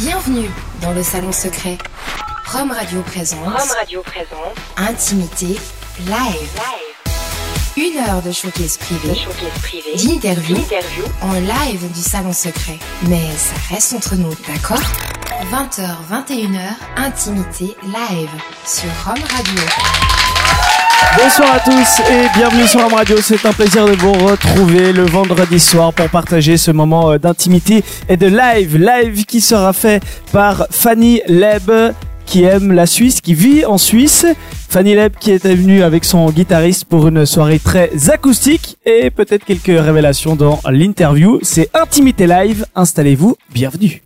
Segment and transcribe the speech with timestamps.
[0.00, 0.48] Bienvenue
[0.80, 1.76] dans le salon secret.
[2.52, 3.44] Rome Radio présente.
[3.44, 4.54] Rome Radio présente.
[4.76, 5.58] Intimité
[6.06, 6.60] live.
[7.76, 9.18] Une heure de showcase privé.
[9.60, 9.96] Privé.
[9.96, 10.54] D'interview.
[10.54, 11.04] D'interview.
[11.20, 12.78] En live du salon secret.
[13.08, 14.78] Mais ça reste entre nous, d'accord?
[15.52, 16.60] 20h, 21h,
[16.96, 18.30] Intimité live
[18.64, 20.07] sur Rome Radio.
[21.00, 23.18] Bonsoir à tous et bienvenue sur Rome Radio.
[23.22, 27.84] C'est un plaisir de vous retrouver le vendredi soir pour partager ce moment euh, d'intimité
[28.08, 28.76] et de live.
[28.76, 31.70] Live qui sera fait par Fanny Leb
[32.26, 34.26] qui aime la Suisse, qui vit en Suisse.
[34.68, 39.44] Fanny Leb qui était venue avec son guitariste pour une soirée très acoustique et peut-être
[39.44, 41.38] quelques révélations dans l'interview.
[41.42, 42.66] C'est Intimité Live.
[42.74, 43.36] Installez-vous.
[43.54, 44.02] Bienvenue.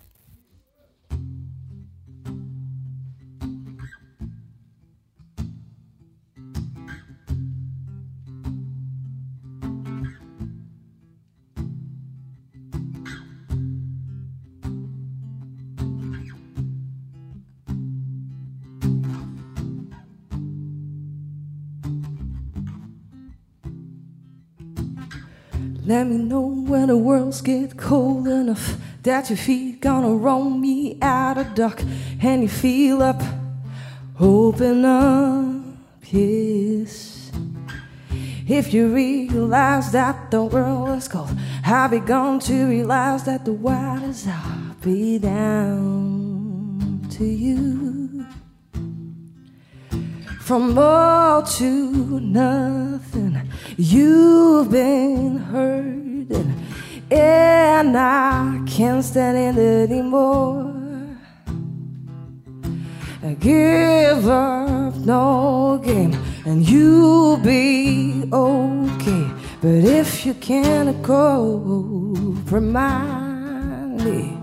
[25.92, 30.96] Let me know when the worlds get cold enough that your feet gonna roll me
[31.02, 31.82] out of dark
[32.22, 33.20] and you feel up,
[34.18, 35.62] open up,
[36.06, 37.30] yes.
[38.48, 43.52] If you realize that the world is cold, I'll be gone to realize that the
[43.52, 48.24] waters are be down to you.
[50.52, 53.40] From all to nothing,
[53.78, 56.54] you've been hurting,
[57.10, 60.74] and I can't stand it anymore.
[63.24, 69.30] I Give up, no game, and you'll be okay.
[69.62, 71.56] But if you can't go,
[72.50, 74.36] remind me.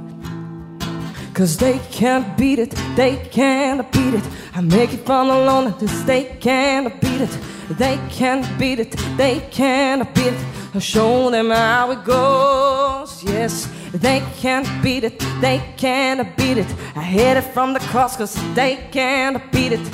[1.35, 4.25] Cause they can't beat it, they can't beat it.
[4.53, 7.39] I make it from alone, this they can't beat it.
[7.77, 10.45] They can't beat it, they can't beat it.
[10.73, 13.69] I'll show them how it goes, yes.
[13.93, 16.67] They can't beat it, they can't beat it.
[16.93, 19.85] I hit it from the cross cause they can't beat it.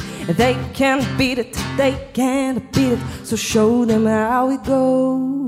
[0.41, 3.00] They can't beat it, they can't beat it.
[3.24, 5.44] So show them how it goes.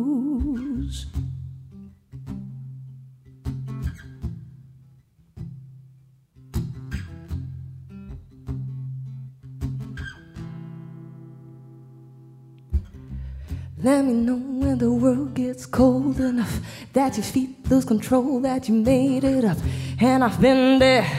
[13.87, 16.59] Let me know when the world gets cold enough
[16.91, 19.57] that your feet lose control, that you made it up.
[20.01, 21.09] And I've been there,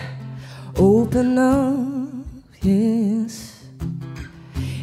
[0.76, 2.26] open up,
[2.60, 3.64] yes.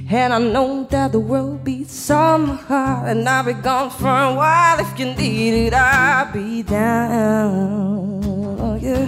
[0.10, 4.80] And I know that the world beats somehow, and I'll be gone for a while.
[4.80, 8.20] If you need it, I'll be down,
[8.62, 9.08] oh yeah.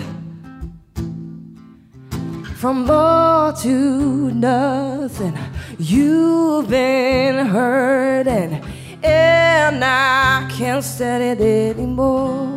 [2.58, 5.36] From more to nothing,
[5.80, 8.62] you've been hurting,
[9.04, 12.56] and I can't stand it anymore.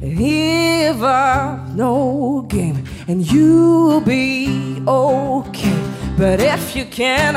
[0.00, 5.78] Give up, no game, and you'll be okay.
[6.16, 7.36] But if you can't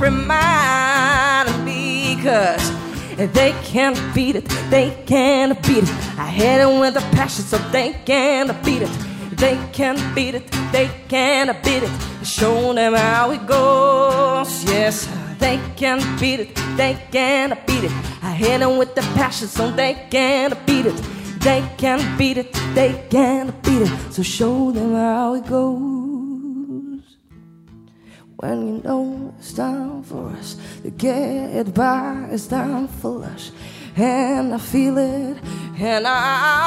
[0.00, 2.72] remind me, cause
[3.16, 5.90] they can't beat it, they can't beat it.
[6.18, 9.09] I hit it with a passion, so they can't beat it.
[9.40, 11.90] They can't beat it, they can't beat it.
[12.22, 15.08] Show them how it goes, yes.
[15.38, 17.92] They can't beat it, they can't beat it.
[18.22, 20.96] I hit it with the passion, so they can't beat it.
[21.40, 24.12] They can't beat it, they can't beat it.
[24.12, 27.16] So show them how it goes.
[28.36, 33.52] When you know it's time for us to get by, it's time for us.
[33.96, 35.36] And I feel it,
[35.78, 36.60] and I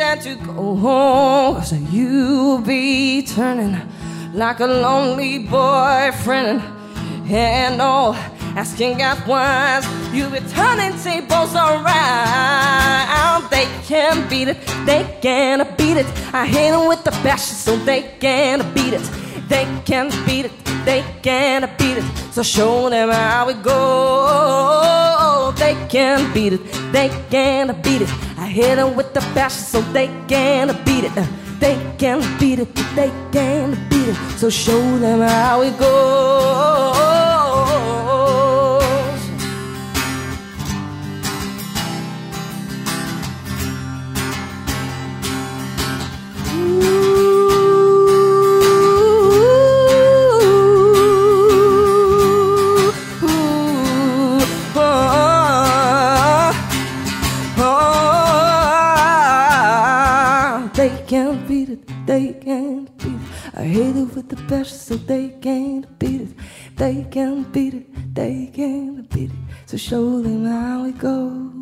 [0.00, 1.56] that you go home.
[1.56, 3.76] Cause you'll be turning
[4.34, 6.62] like a lonely boyfriend.
[7.30, 8.14] And all
[8.56, 9.80] asking God why
[10.12, 13.48] you'll be turning tables around.
[13.50, 16.06] They can't beat it, they can't beat it.
[16.32, 19.19] I hit them with the passion, so they can't beat it.
[19.50, 20.52] They can't beat it,
[20.84, 22.04] they can't beat it.
[22.32, 25.54] So show them how it goes.
[25.58, 26.60] They can't beat it,
[26.92, 28.08] they can't beat it.
[28.38, 31.12] I hit them with the passion, so they can't beat it.
[31.58, 34.16] They can't beat it, they can't beat it.
[34.38, 37.10] So show them how it goes.
[46.54, 47.39] Ooh,
[62.10, 63.20] they can't beat it.
[63.54, 66.36] I hit it with the best, so they can't beat it.
[66.76, 69.38] They can't beat it, they can't beat it.
[69.66, 71.52] So show them how it goes.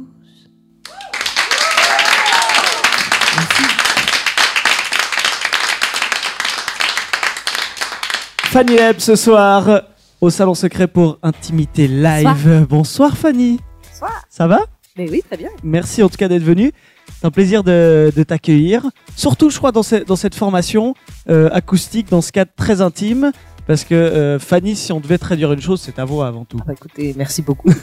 [8.51, 9.83] Fanny Leb ce soir
[10.23, 12.67] au salon secret pour Intimité Live.
[12.67, 13.61] Bonsoir, Fanny.
[13.83, 14.25] Bonsoir.
[14.31, 14.61] Ça va?
[14.97, 15.51] Mais oui, très bien.
[15.63, 16.73] Merci en tout cas d'être venue.
[17.21, 18.87] C'est un plaisir de, de t'accueillir.
[19.17, 20.95] Surtout, je crois, dans, ce- dans cette formation
[21.29, 23.33] euh, acoustique, dans ce cadre très intime.
[23.67, 26.57] Parce que euh, Fanny, si on devait traduire une chose, c'est ta voix avant tout.
[26.63, 27.71] Ah bah écoutez, merci beaucoup.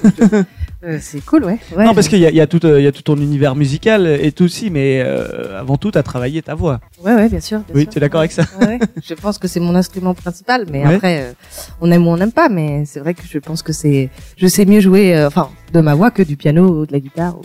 [0.83, 1.57] Euh, c'est cool, ouais.
[1.75, 3.01] ouais non, parce qu'il y a, il y, a tout, euh, il y a tout
[3.01, 6.79] ton univers musical et tout aussi, mais avant tout, tu as travaillé ta voix.
[7.03, 7.59] Ouais, ouais, bien sûr.
[7.61, 8.77] bien Oui, tu es d'accord avec ça Ouais.
[9.03, 11.33] Je pense que c'est mon instrument principal, mais après,
[11.81, 14.45] on aime ou on n'aime pas, mais c'est vrai que je pense que c'est, je
[14.45, 17.35] sais mieux jouer, enfin, de ma voix que du piano ou de la guitare.
[17.39, 17.41] Ou...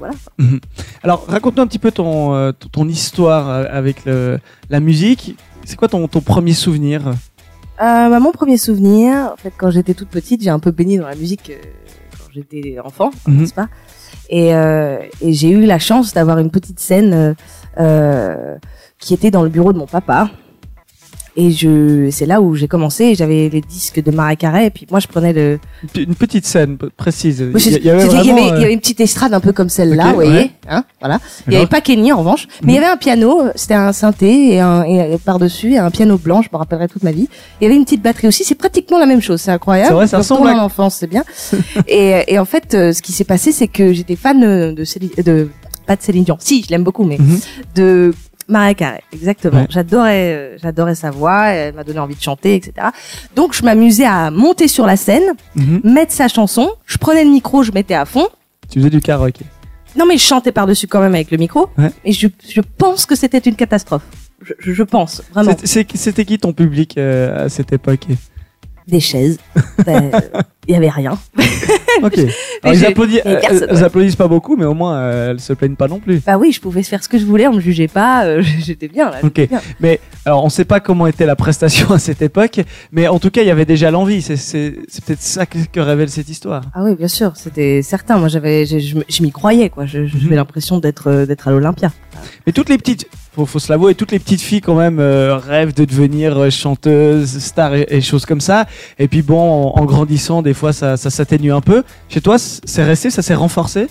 [0.00, 0.14] Voilà.
[1.04, 4.38] Alors, raconte-nous un petit peu ton, euh, ton, histoire euh, avec le,
[4.70, 5.36] la musique.
[5.64, 7.06] C'est quoi ton, ton premier souvenir?
[7.08, 7.12] Euh,
[7.78, 11.06] bah, mon premier souvenir, en fait, quand j'étais toute petite, j'ai un peu baigné dans
[11.06, 11.62] la musique euh,
[12.18, 13.40] quand j'étais enfant, Mhm.
[13.40, 13.68] n'est-ce pas?
[14.30, 17.36] Et, euh, et j'ai eu la chance d'avoir une petite scène
[18.98, 20.30] qui était dans le bureau de mon papa.
[21.42, 23.14] Et je, c'est là où j'ai commencé.
[23.14, 25.58] J'avais les disques de Marais Carré, et puis moi je prenais le.
[25.96, 27.38] Une petite scène précise.
[27.40, 27.46] Il
[27.82, 29.52] y, avait c'était- il y vraiment, avait- il y avait une petite estrade un peu
[29.52, 30.50] comme celle-là, vous voyez, ouais.
[30.68, 31.18] hein, voilà.
[31.46, 32.84] Il y avait pas Kenny en revanche, mais il y Mhm.
[32.84, 36.48] avait un piano, c'était un synthé et, un, et par dessus un piano blanc, je
[36.52, 37.26] me rappellerai toute ma vie.
[37.60, 39.88] Il y avait une petite batterie aussi, c'est pratiquement la même chose, c'est incroyable.
[39.88, 41.24] C'est vrai, ça ressemble à- en enfance, c'est bien.
[41.88, 44.84] et, et en fait, euh, ce qui s'est passé, c'est que j'étais fan euh, de
[44.84, 45.48] Céline, de
[45.86, 47.38] pas de Céline Dion, si, je l'aime beaucoup, mais Mhm.
[47.76, 48.14] de
[48.50, 49.60] Maria Carré, exactement.
[49.62, 49.66] Ouais.
[49.70, 52.88] J'adorais, euh, j'adorais sa voix, elle m'a donné envie de chanter, etc.
[53.36, 55.80] Donc je m'amusais à monter sur la scène, Mhm.
[55.84, 58.26] mettre sa chanson, je prenais le micro, je mettais à fond.
[58.70, 59.44] Tu faisais du karaoké.
[59.96, 61.68] Non, mais je chantais par-dessus quand même avec le micro.
[61.78, 61.90] Ouais.
[62.04, 64.02] Et je, je pense que c'était une catastrophe.
[64.42, 65.50] Je, je, je pense, vraiment.
[65.50, 68.06] C'était- c'est- C'était qui ton public euh, à cette époque?
[68.86, 69.38] Des chaises.
[69.84, 70.10] Ben,
[70.68, 71.18] Il y avait rien.
[72.02, 72.14] Ok.
[72.62, 72.86] Alors, ils, j'ai-
[73.82, 76.22] applaudissent, pas beaucoup, mais au moins euh, elles se plaignent pas non plus.
[76.24, 78.88] Bah oui, je pouvais faire ce que je voulais, on me jugeait pas, euh, j'étais
[78.88, 79.18] bien là.
[79.22, 79.48] Ok.
[79.48, 79.60] bien.
[79.80, 82.60] Mais alors, on sait pas comment était la prestation à cette époque,
[82.92, 84.22] mais en tout cas, il y avait déjà l'envie.
[84.22, 86.62] C'est c'est- c'est peut-être ça que, que révèle cette histoire.
[86.74, 88.18] Ah oui, bien sûr, c'était certain.
[88.18, 89.84] Moi, j'avais, je, je, me- je m'y croyais, quoi.
[89.84, 90.06] Mhm.
[90.06, 91.90] J'avais l'impression d'être, euh, d'être à l'Olympia.
[92.46, 95.36] Mais toutes les petites, faut, faut se l'avouer, toutes les petites filles quand même euh,
[95.36, 98.66] rêvent de devenir euh, chanteuse, star et, et choses comme ça.
[98.98, 99.38] Et puis bon,
[99.74, 101.82] en, en grandissant, des fois, ça, ça s'atténue un peu.
[102.08, 103.88] Chez toi, c'est resté, ça s'est renforcé?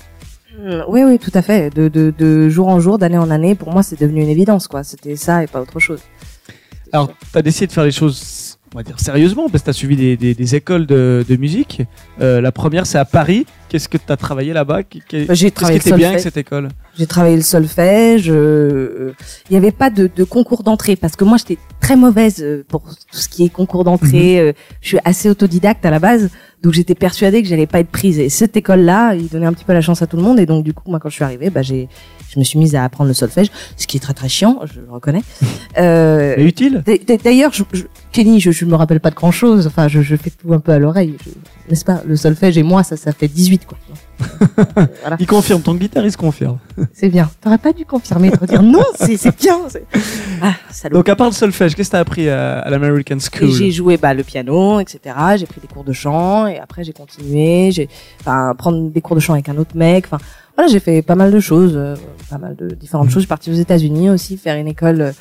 [0.58, 1.74] Mm, Oui, oui, tout à fait.
[1.74, 4.68] De, de, de jour en jour, d'année en année, pour moi, c'est devenu une évidence,
[4.68, 4.84] quoi.
[4.84, 6.02] C'était ça et pas autre chose.
[6.92, 9.96] Alors, t'as décidé de faire les choses, on va dire sérieusement, parce que t'as suivi
[9.96, 11.84] des, des, des écoles de, de musique.
[12.20, 13.46] Euh, la première, c'est à Paris.
[13.70, 16.24] Qu'est-ce que t'as travaillé là-bas Bah, j'ai Qu'est-ce qui travaillé le était bien avec solfège.
[16.24, 16.70] cette école?
[16.98, 18.30] J'ai travaillé le solfège.
[18.30, 19.14] euh,
[19.50, 22.66] Il n'y avait pas de, de concours d'entrée parce que moi j'étais très mauvaise euh,
[22.68, 24.40] pour tout ce qui est concours d'entrée.
[24.40, 26.30] euh, Je suis assez autodidacte à la base,
[26.64, 28.20] donc j'étais persuadée que j'allais pas être prise.
[28.20, 30.40] Et cette école-là, il donnait un petit peu la chance à tout le monde.
[30.40, 31.88] Et donc du coup, moi quand je suis arrivée, bah j'ai,
[32.34, 34.80] je me suis mise à apprendre le solfège, ce qui est très très chiant, je
[34.82, 35.22] le reconnais.
[35.78, 36.84] Euh, utile
[37.24, 39.68] D'ailleurs, je, je- Kenny, je, je me rappelle pas de grand chose.
[39.68, 41.16] Enfin, je, je fais tout un peu à l'oreille,
[41.70, 42.02] n'est-ce pas?
[42.06, 43.78] Le solfège et moi, ça, ça fait 18 quoi.
[45.02, 45.16] voilà.
[45.20, 46.58] Il confirme, ton guitariste confirme.
[46.94, 47.30] C'est bien.
[47.42, 49.60] T'aurais pas dû confirmer, te dire non, c'est bien.
[50.42, 50.54] Ah.
[50.92, 53.50] Donc, à part le solfège, qu'est-ce que t'as appris à, à l'American School?
[53.52, 55.14] J'ai joué bah, le piano, etc.
[55.38, 57.72] J'ai pris des cours de chant et après j'ai continué.
[57.72, 57.90] J'ai
[58.22, 60.06] enfin prendre des cours de chant avec un autre mec.
[60.06, 60.18] Enfin
[60.56, 61.96] voilà, j'ai fait pas mal de choses, euh,
[62.30, 63.12] pas mal de différentes Mhm.
[63.12, 63.22] choses.
[63.22, 65.12] Je suis partie aux États-Unis aussi faire une école euh,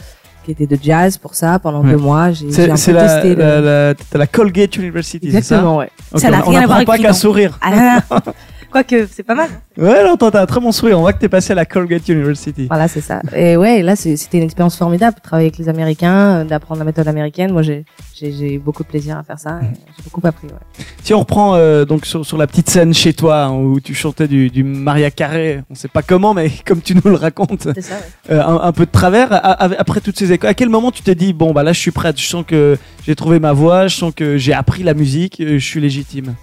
[0.44, 1.90] qui était de jazz pour ça pendant Ouais.
[1.90, 2.30] deux mois.
[2.32, 5.90] J'ai un peu la, le- la, la, la Colgate University, c'est ça Exactement, ouais.
[6.16, 7.58] Ça n'a on rien à voir avec pas qu'à sourire.
[7.62, 8.00] Ah.
[8.70, 9.48] Quoique, c'est pas mal.
[9.78, 10.98] Ouais, non, t'as un très bon sourire.
[10.98, 12.66] On voit que t'es passé à la Colgate University.
[12.68, 13.22] Voilà, c'est ça.
[13.34, 17.08] Et ouais, là, c'était une expérience formidable, travailler avec les Américains, euh, d'apprendre la méthode
[17.08, 17.50] américaine.
[17.52, 17.84] Moi, j'ai
[18.20, 19.60] eu beaucoup de plaisir à faire ça.
[19.62, 20.48] et J'ai beaucoup appris.
[20.48, 20.84] Ouais.
[21.02, 23.94] Si on reprend euh, donc sur, sur la petite scène chez toi hein, où tu
[23.94, 27.62] chantais du, du Maria Carré, on sait pas comment, mais comme tu nous le racontes,
[27.80, 27.94] ça.
[27.94, 28.34] Ouais.
[28.36, 29.32] euh, un, un peu de travers.
[29.32, 31.80] a- Après toutes ces écoles, à quel moment tu t'es dit bon bah là je
[31.80, 34.92] suis prête, je sens que j'ai trouvé ma voix, je sens que j'ai appris la
[34.92, 36.34] musique, je suis légitime?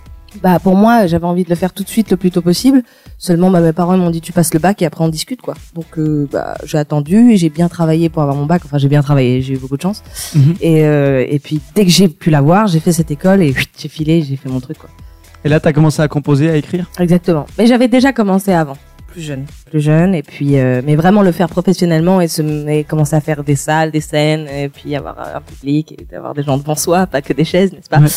[0.42, 2.84] Bah pour moi, j'avais envie de le faire tout de suite, le plus tôt possible.
[3.18, 5.56] Seulement, bah, mes parents m'ont dit tu passes le bac et après on discute quoi.
[5.74, 8.62] Donc euh, bah j'ai attendu et j'ai bien travaillé pour avoir mon bac.
[8.66, 10.04] Enfin j'ai bien travaillé, j'ai eu beaucoup de chance.
[10.36, 10.56] Mhm.
[10.62, 13.90] Et euh, et puis dès que j'ai pu l'avoir, j'ai fait cette école et j'ai
[13.90, 14.90] filé, j'ai fait mon truc quoi.
[15.44, 16.90] Et là t'as commencé à composer, à écrire?
[17.00, 17.46] Exactement.
[17.58, 18.78] Mais j'avais déjà commencé avant.
[19.16, 22.84] Plus jeune, plus jeune, et puis euh, mais vraiment le faire professionnellement et se et
[22.84, 26.44] commencer à faire des salles, des scènes, et puis avoir un public et d'avoir des
[26.44, 28.08] gens devant soi, pas que des chaises, n'est-ce pas Ouais.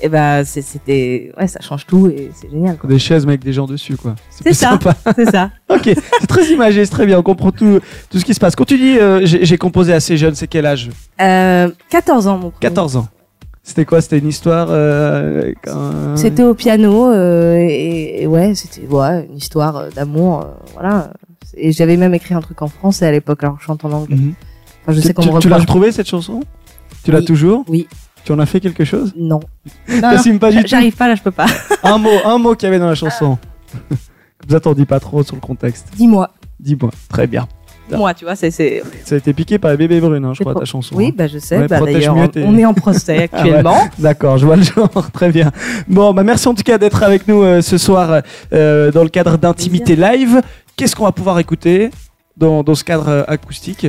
[0.00, 2.76] Et ben c'est- c'était ouais, ça change tout et c'est génial.
[2.76, 2.90] quoi.
[2.90, 4.16] Des chaises mais avec des gens dessus quoi.
[4.30, 4.76] C'est ça.
[5.14, 5.50] C'est ça.
[5.70, 5.82] Ok,
[6.20, 7.78] c'est très imagé, c'est très bien, on comprend tout,
[8.10, 8.56] tout ce qui se passe.
[8.56, 10.88] Quand tu dis euh, j'ai j'ai composé assez jeune, c'est quel âge?
[11.20, 12.60] Euh, 14 ans mon premier.
[12.60, 13.06] 14 ans.
[13.68, 14.00] C'était quoi?
[14.00, 19.36] C'était une histoire euh, un- C'était au piano euh, et, et ouais, c'était ouais, une
[19.36, 21.12] histoire euh, d'amour, euh, voilà.
[21.54, 24.16] Et j'avais même écrit un truc en français à l'époque, alors je chante en anglais.
[24.16, 24.32] Mhm.
[24.82, 26.40] Enfin, je Tu- sais qu'on tu, me tu l'as retrouvée cette chanson?
[27.04, 27.24] Tu l'as Oui.
[27.26, 27.64] toujours?
[27.68, 27.86] Oui.
[28.24, 29.12] Tu en as fait quelque chose?
[29.18, 29.40] Non.
[29.88, 31.46] Non, T'assumes pas du tout J'arrive pas là, je peux pas.
[31.82, 33.36] Un mot, un mot qu'il y avait dans la chanson.
[33.88, 35.88] Comme ça, t'en dis pas trop sur le contexte.
[35.94, 36.30] Dis-moi.
[36.58, 36.90] Dis-moi.
[37.10, 37.46] Très bien.
[37.96, 38.82] Moi, tu vois, c'est c'est.
[39.04, 40.94] Ça a été piqué par les bébés brunes, hein, je crois, pro- ta chanson.
[40.96, 41.14] Oui, hein.
[41.16, 41.58] bah je sais.
[41.58, 43.50] Ouais, bah, d'ailleurs, on, tes- on est en procès Ah ouais.
[43.50, 43.78] actuellement.
[43.98, 44.90] D'accord, je vois le genre.
[45.12, 45.50] Très bien.
[45.88, 49.08] Bon, bah merci en tout cas d'être avec nous euh, ce soir euh, dans le
[49.08, 50.40] cadre d'intimité live.
[50.76, 51.90] Qu'est-ce qu'on va pouvoir écouter
[52.36, 53.86] dans, dans ce cadre euh, acoustique?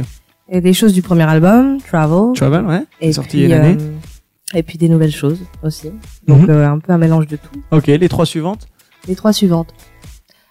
[0.51, 2.33] Et des choses du premier album, Travel.
[2.35, 2.83] Travel, ouais.
[3.01, 3.77] et sorti puis, il y a une année.
[3.79, 5.91] euh, et puis des nouvelles choses aussi.
[6.27, 6.49] Donc Mhm.
[6.49, 7.61] euh, un peu un mélange de tout.
[7.71, 8.67] Ok, les trois suivantes?
[9.07, 9.71] Les trois suivantes.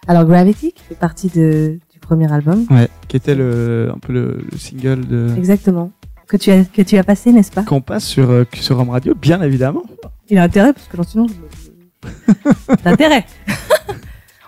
[0.07, 2.67] Alors Gravity, qui fait partie de, premier album.
[2.71, 2.89] Ouais.
[3.09, 5.91] Qui était le, un peu le, le single de Exactement.
[6.27, 7.63] Que tu as, que tu as passé, n'est-ce pas?
[7.63, 9.83] Qu'on passe sur euh, sur Home Radio, bien évidemment.
[10.29, 11.27] Il a intérêt, parce que sinon...
[11.29, 13.25] je- T'as intérêt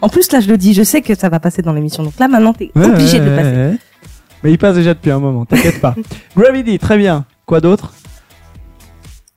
[0.02, 2.02] En plus, là, je le dis, je sais que ça va passer dans l'émission.
[2.02, 3.56] Donc là, maintenant, t'es Ouais, obligé ouais, de le passer.
[3.56, 3.78] ouais.
[4.42, 5.94] Mais il passe déjà depuis un moment, t'inquiète pas.
[6.36, 7.24] Gravity, très bien.
[7.46, 7.92] Quoi d'autre?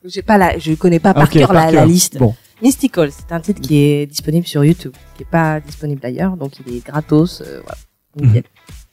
[0.04, 1.86] J'ai pas la, je connais pas par cœur la, par la cœur.
[1.86, 2.18] liste.
[2.18, 6.36] Bon, Mystical, c'est un titre qui est disponible sur YouTube, qui est pas disponible ailleurs,
[6.36, 7.40] donc il est gratos.
[7.40, 7.78] euh, voilà.
[8.16, 8.44] Nickel.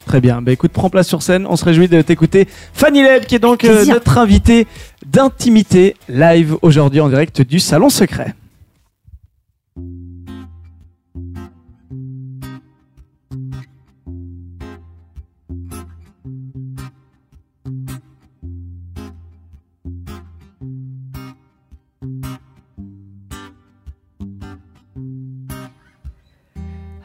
[0.05, 0.41] très bien.
[0.41, 1.45] Bah écoute, prends place sur scène.
[1.47, 2.47] On se réjouit de t'écouter.
[2.73, 4.67] Fanny Leb, qui est donc euh, notre invitée
[5.05, 8.35] d'intimité live aujourd'hui en direct du Salon Secret.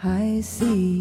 [0.07, 0.96] I see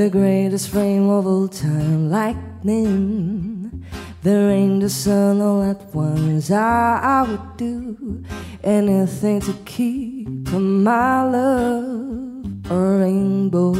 [0.00, 3.84] the greatest flame of all time, lightning.
[4.22, 6.50] The rain, the sun, all at once.
[6.50, 8.24] I, I would do
[8.64, 13.74] anything to keep my love a rainbow.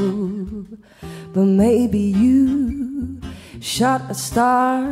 [1.32, 2.59] But maybe you
[3.60, 4.82] shot a star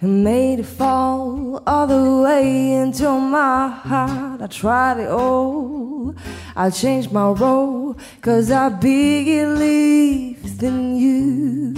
[0.00, 4.42] and made it fall all the way into my heart.
[4.42, 6.14] I tried it all.
[6.54, 11.74] I changed my role, cause I believed in you.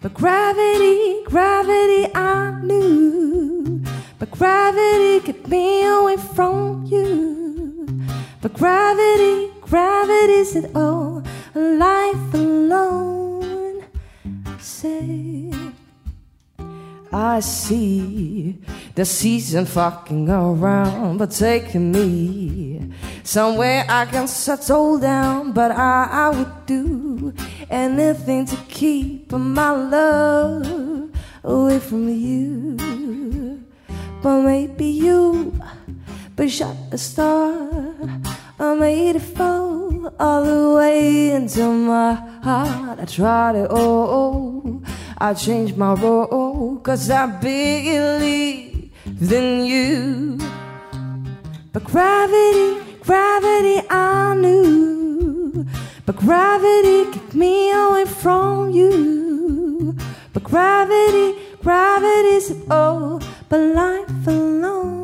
[0.00, 3.82] But gravity, gravity, I knew.
[4.18, 7.86] But gravity kept me away from you.
[8.42, 11.22] But gravity, gravity said, oh,
[11.54, 13.23] life alone.
[14.84, 15.50] Say,
[17.10, 18.58] I see
[18.94, 25.52] the season fucking around, but taking me somewhere I can settle down.
[25.52, 27.32] But I, I would do
[27.70, 31.10] anything to keep my love
[31.42, 33.64] away from you.
[34.22, 35.58] But maybe you,
[36.36, 38.02] but shot a star.
[38.58, 43.00] I made it fall all the way into my heart.
[43.00, 44.80] I tried it all.
[45.18, 48.92] I changed my role, cause I believe
[49.32, 50.38] in you.
[51.72, 55.66] But gravity, gravity, I knew.
[56.06, 59.96] But gravity kept me away from you.
[60.32, 63.18] But gravity, gravity said, oh,
[63.48, 65.03] but life alone.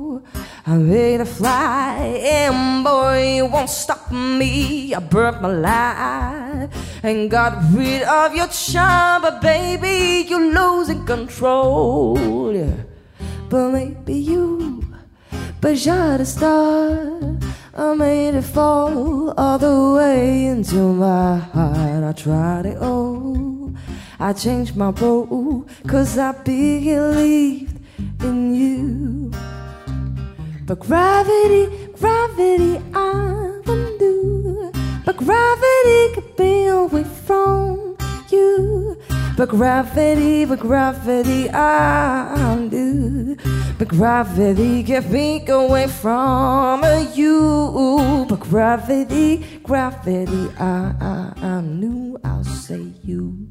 [0.71, 4.95] I made a fly, and boy, you won't stop me.
[4.95, 12.55] I burnt my life and got rid of your charm, but baby, you're losing control.
[12.55, 12.71] Yeah.
[13.49, 14.85] But maybe you,
[15.59, 17.19] but you're the star.
[17.75, 22.03] I made it fall all the way into my heart.
[22.05, 23.73] I tried it all.
[24.17, 27.77] I changed my role, cause I believed
[28.23, 29.20] in you.
[30.71, 34.71] But gravity, gravity, I undo.
[35.05, 37.97] But gravity could be away from
[38.29, 38.97] you.
[39.35, 43.35] But gravity, but gravity, I knew.
[43.77, 46.85] But gravity kept me away from
[47.15, 48.25] you.
[48.29, 53.45] But gravity, gravity, I, I, I knew I'll say you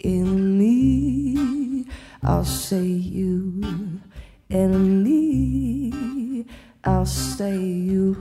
[0.00, 1.86] in me.
[2.22, 4.02] I'll say you
[4.50, 6.46] in me.
[6.84, 8.16] I'll say you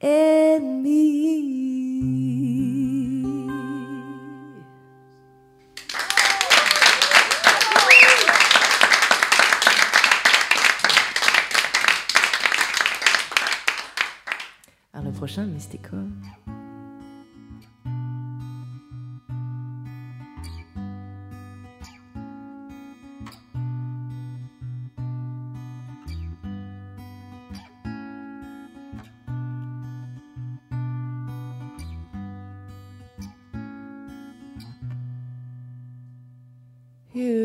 [0.00, 1.04] in me.
[14.92, 15.96] Alors le prochain, Mystico.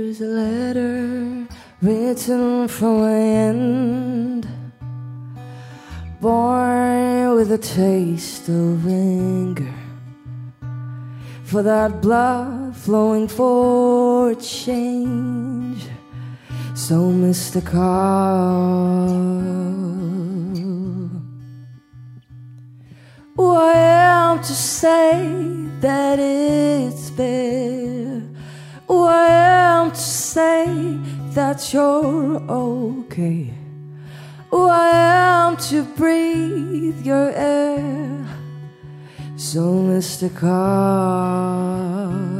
[0.10, 1.48] Here's a letter
[1.84, 4.48] written from my end,
[6.20, 9.72] born with a taste of anger.
[11.44, 15.88] For that blood flowing for change,
[16.74, 17.80] so mystical.
[23.36, 28.29] Who I am to say that it's fair?
[28.90, 30.66] Am to say
[31.34, 33.54] that you're okay?
[34.50, 38.26] Who I am to breathe your air?
[39.36, 40.30] So Mr.
[40.44, 42.39] Ooh,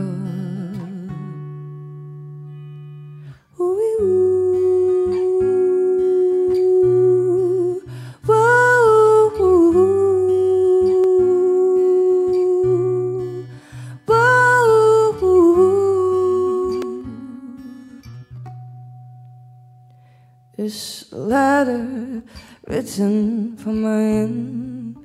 [20.62, 22.22] This letter
[22.68, 24.98] written from my end.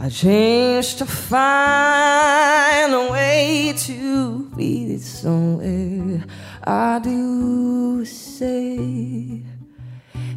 [0.00, 6.24] I changed to find a way to read it somewhere.
[6.64, 9.44] I do say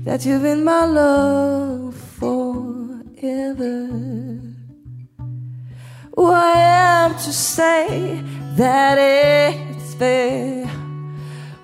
[0.04, 3.90] that you've been my love forever.
[6.16, 8.22] Who I am to say
[8.56, 10.87] that it's fair.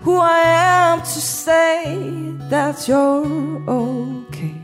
[0.03, 4.55] Who I am to say that you're okay.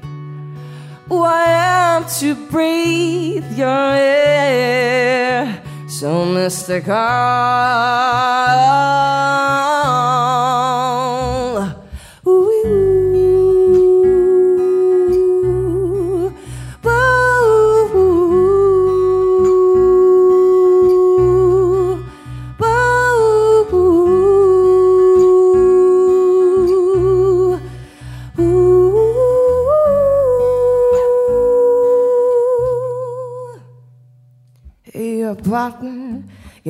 [1.07, 5.63] Who I am to breathe your air.
[5.87, 6.93] So mystical.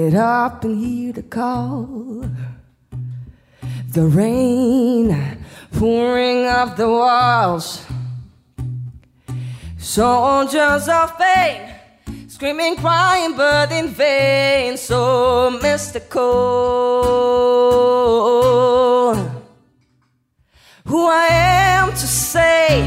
[0.10, 2.26] Get up and hear the call.
[3.92, 5.38] The rain
[5.74, 7.86] pouring off the walls.
[9.78, 11.62] Soldiers of pain,
[12.28, 16.24] screaming, crying, but in vain, so mystical.
[20.86, 21.28] Who I
[21.82, 22.82] am to say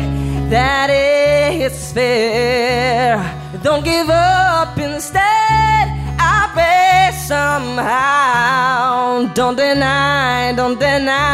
[0.50, 3.16] that it's fair.
[3.62, 5.41] Don't give up instead.
[7.32, 9.24] Somehow.
[9.32, 11.32] Don't deny, don't deny.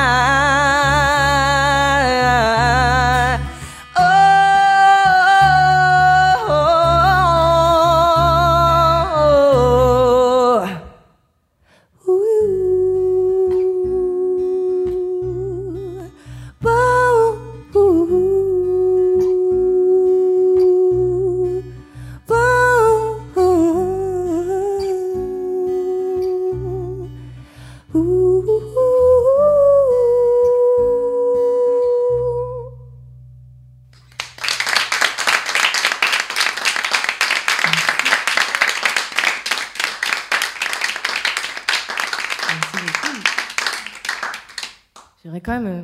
[45.23, 45.83] J'aimerais quand même euh,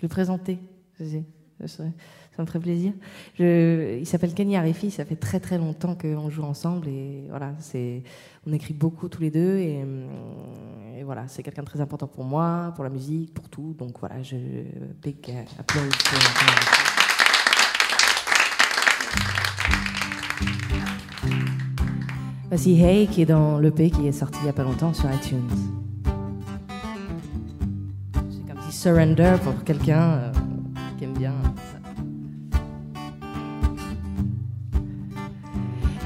[0.00, 0.58] le présenter.
[1.66, 1.82] Ça,
[2.38, 2.92] me ferait plaisir.
[3.38, 4.90] Il s'appelle Kenny Arifi.
[4.90, 8.02] Ça fait très très longtemps qu'on joue ensemble et voilà, c'est,
[8.46, 9.84] on écrit beaucoup tous les deux et,
[10.96, 13.74] et voilà, c'est quelqu'un de très important pour moi, pour la musique, pour tout.
[13.78, 14.36] Donc voilà, je
[15.02, 15.92] big euh, applause.
[22.48, 25.12] Voici Hey qui est dans l'EP qui est sorti il y a pas longtemps sur
[25.12, 25.48] iTunes.
[28.82, 30.32] Surrender pour quelqu'un euh,
[30.98, 31.78] qui aime bien ça.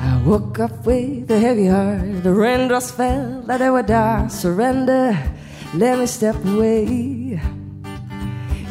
[0.03, 2.23] I woke up with a heavy heart.
[2.23, 4.27] The raindrops fell that I would die.
[4.29, 5.17] Surrender,
[5.73, 7.41] let me step away.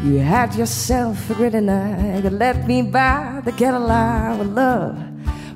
[0.03, 4.99] You had yourself a great night that let me by the get alive love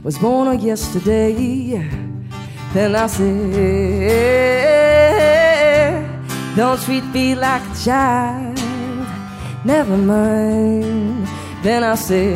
[0.03, 1.87] was born on yesterday.
[2.73, 4.39] Then I said,
[6.59, 8.59] Don't treat me like a child.
[9.63, 11.25] Never mind.
[11.63, 12.27] Then I said,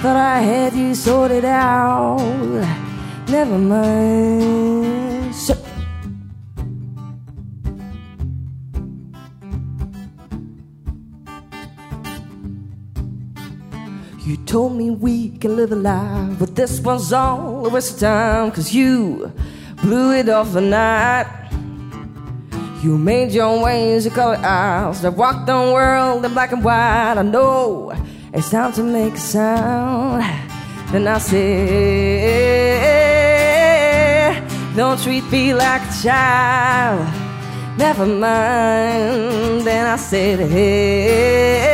[0.00, 2.20] Thought I had you sorted out.
[3.28, 5.34] Never mind.
[5.34, 5.56] So,
[14.24, 18.00] You told me we can live a life, but this one's all a waste of
[18.02, 18.52] time.
[18.52, 19.32] Cause you
[19.82, 21.26] blew it off the night.
[22.82, 27.14] You made your ways, you color eyes that walked the world in black and white.
[27.16, 27.92] I know
[28.32, 30.22] it's time to make a sound.
[30.92, 31.48] Then I say,
[34.76, 37.06] Don't treat me like a child.
[37.76, 39.62] Never mind.
[39.66, 41.68] Then I said, Hey,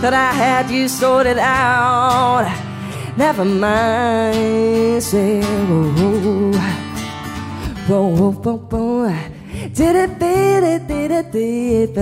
[0.00, 2.67] that I had you sorted out.
[3.18, 5.02] Never mind.
[5.02, 6.52] Say, whoa,
[7.88, 9.12] whoa, whoa, whoa, whoa.
[9.74, 11.94] Did it, did it, did it, did it,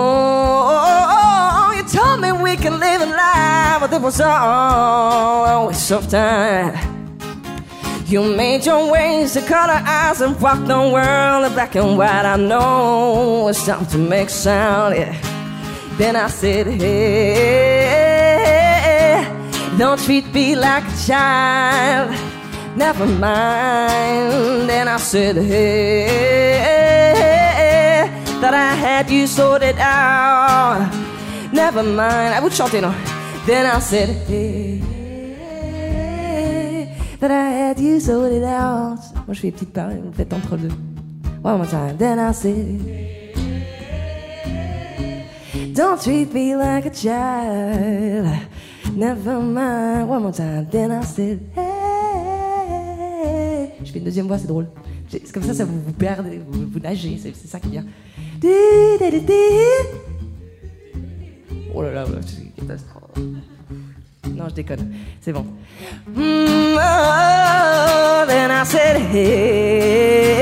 [0.71, 5.67] oh, oh, you told me we can live a life, but it was all a
[5.67, 6.97] waste of time.
[8.08, 12.24] You made your ways to color eyes and rock the world in black and white.
[12.24, 14.96] I know it's time to make sound.
[14.96, 15.13] Yeah.
[15.98, 17.98] Then I said, Hey,
[19.78, 22.15] don't treat me like a child.
[22.78, 24.70] Never mind.
[24.70, 26.08] Then I said, Hey,
[28.39, 30.89] that I had you sorted out.
[31.52, 32.36] Never mind.
[32.36, 32.96] I would chant it on.
[33.46, 34.82] Then I said, Hey,
[37.19, 38.99] that I had you sorted out.
[39.25, 40.71] Moi, je fais des petites paroles, vous faites entre deux.
[41.43, 41.97] One more time.
[41.97, 42.80] Then I said,
[45.73, 48.27] Don't treat me like a child.
[48.95, 50.10] Never mind.
[50.10, 50.67] One more time.
[50.69, 51.67] Then I said, Hey.
[53.84, 54.67] Je fais une deuxième voix, c'est drôle.
[55.10, 57.80] C'est comme ça, ça vous, vous perdez, vous, vous nagez, c'est ça qui di.
[61.73, 63.12] Oh là là, c'est catastrophe.
[64.36, 64.93] Non, je déconne.
[65.21, 65.45] C'est bon.
[66.10, 70.38] Mm, oh, then I said, hey,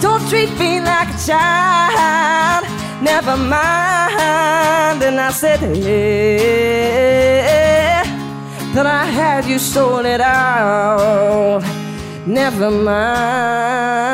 [0.00, 2.64] don't treat me like a child.
[3.02, 5.02] Never mind.
[5.02, 6.32] Then I said, hey,
[8.74, 11.62] that I had you sorted out.
[12.26, 14.12] Never mind.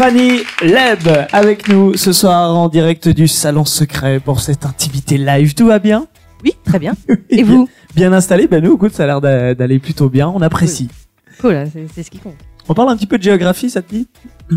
[0.00, 5.52] Fanny Leb avec nous ce soir en direct du salon secret pour cette intimité live.
[5.52, 6.06] Tout va bien
[6.42, 6.94] Oui, très bien.
[7.28, 10.26] Et vous Bien installé Ben nous, écoute, ça a l'air d'a- d'aller plutôt bien.
[10.30, 10.88] On apprécie.
[11.42, 12.32] Cool, hein, c'est ce qui compte.
[12.66, 14.08] On parle un petit peu de géographie, ça te dit?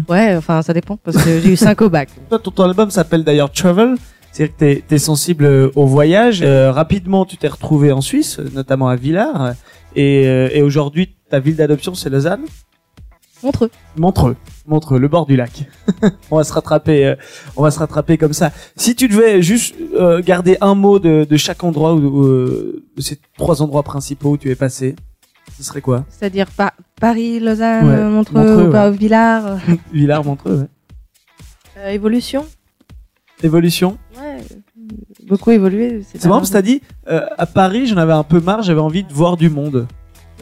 [0.08, 2.08] Ouais, enfin, ça dépend, parce que j'ai eu 5 au bac.
[2.30, 3.96] Toi, ton, ton album s'appelle d'ailleurs Travel.
[4.32, 6.40] C'est-à-dire que t'es, sensible au voyage.
[6.42, 9.56] Euh, rapidement, tu t'es retrouvé en Suisse, notamment à Villars.
[9.98, 12.46] Et, euh, et aujourd'hui, ta ville d'adoption, c'est Lausanne
[13.44, 13.70] Montreux.
[13.98, 14.36] Montreux,
[14.68, 15.68] Montreux, le bord du lac.
[16.32, 17.16] on va se rattraper, euh,
[17.58, 18.52] on va se rattraper comme ça.
[18.78, 23.02] Si tu devais juste euh, garder un mot de, de chaque endroit ou euh, de
[23.02, 24.96] ces trois endroits principaux où tu es passé,
[25.58, 26.06] ce serait quoi?
[26.10, 29.58] C'est-à-dire Pa- Paris, Lausanne, Ouais, Montreux, Montreux, Villars.
[29.94, 30.68] Villars, Montreux,
[31.76, 31.94] ouais.
[31.96, 32.46] évolution
[33.42, 33.98] Évolution?
[34.18, 34.38] Ouais.
[35.28, 36.02] Beaucoup évolué.
[36.06, 39.04] C'est marrant parce que t'as dit à Paris, j'en avais un peu marre, j'avais envie
[39.04, 39.88] de voir du monde.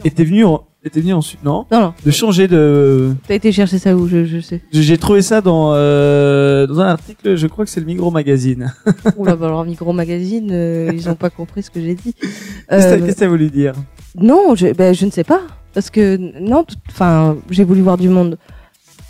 [0.04, 1.94] Et t'es venu, en, et t'es venu ensuite, non Non, non.
[2.04, 3.14] De changer de.
[3.28, 4.60] T'as été chercher ça où je, je sais.
[4.72, 8.72] J'ai trouvé ça dans euh, dans un article, je crois que c'est le Migros Magazine.
[9.16, 12.14] Oula, bah alors Micro Magazine, euh, ils ont pas compris ce que j'ai dit.
[12.68, 13.74] Qu'est-ce que Euh, ça voulu dire
[14.18, 15.40] non, je, ben, je ne sais pas.
[15.72, 18.36] Parce que, non, enfin, j'ai voulu voir du monde.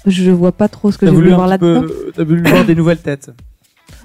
[0.06, 1.84] Je vois pas trop ce que j'ai voulu voir là-dedans.
[2.14, 3.30] t'as voulu voir des nouvelles têtes.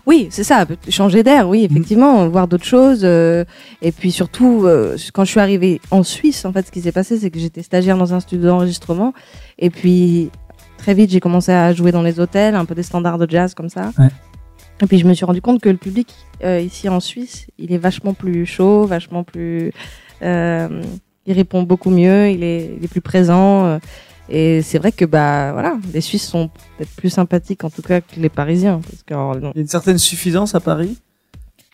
[0.06, 3.02] Oui, c'est ça, changer d'air, oui, effectivement, voir d'autres choses.
[3.04, 3.44] euh,
[3.82, 6.94] et puis surtout, euh, quand je suis arrivée en Suisse, en fait, ce qui s'est
[6.94, 9.14] passé, c'est que j'étais stagiaire dans un studio d'enregistrement.
[9.60, 10.30] Et puis,
[10.78, 13.54] très vite, j'ai commencé à jouer dans les hôtels, un peu des standards de jazz
[13.54, 13.92] comme ça.
[14.00, 14.08] Ouais.
[14.82, 16.14] Et puis, je me suis rendu compte que le public,
[16.44, 19.74] euh, ici en Suisse, il est vachement plus chaud, vachement plus...
[20.22, 23.80] il répond beaucoup mieux, il est, il est plus présent.
[24.30, 28.02] Et c'est vrai que bah voilà, les Suisses sont peut-être plus sympathiques en tout cas
[28.02, 30.98] que les Parisiens, parce que alors, non, Il y a une certaine suffisance à Paris?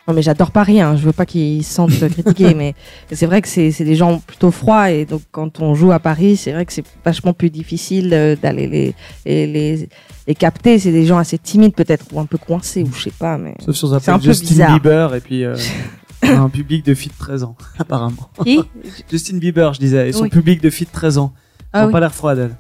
[0.06, 0.98] non, mais j'adore Paris, hein.
[0.98, 2.76] je veux pas qu'ils se sentent critiqués, mais
[3.14, 6.00] c'est vrai que c'est c'est des gens plutôt froids et donc quand on joue à
[6.00, 9.90] Paris, c'est vrai que c'est vachement plus difficile euh, d'aller les, les, les,
[10.28, 10.78] les capter.
[10.78, 13.56] C'est des gens assez timides peut-être ou un peu coincés ou je sais pas, mais
[13.66, 14.74] Sauf C'est un peu Justin bizarre.
[14.82, 15.56] Bieber et puis euh,
[16.24, 18.30] un public de filles de 13 ans, apparemment.
[18.44, 18.60] qui?
[19.10, 20.30] Justin Bieber, je disais, et son Oui.
[20.30, 21.34] public de filles de 13 ans.
[21.74, 21.92] Ah oui.
[21.92, 22.56] pas l'air froides, elles.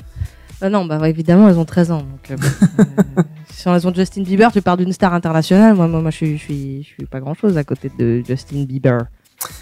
[0.62, 1.98] Bah non, bah évidemment elles ont 13 ans.
[1.98, 2.36] Donc, euh,
[2.80, 3.22] euh,
[3.52, 5.76] si elles ont Justin Bieber, tu parles d'une star internationale.
[5.76, 8.24] Moi, moi, moi, je suis, je suis, je suis pas grand chose à côté de
[8.26, 9.00] Justin Bieber.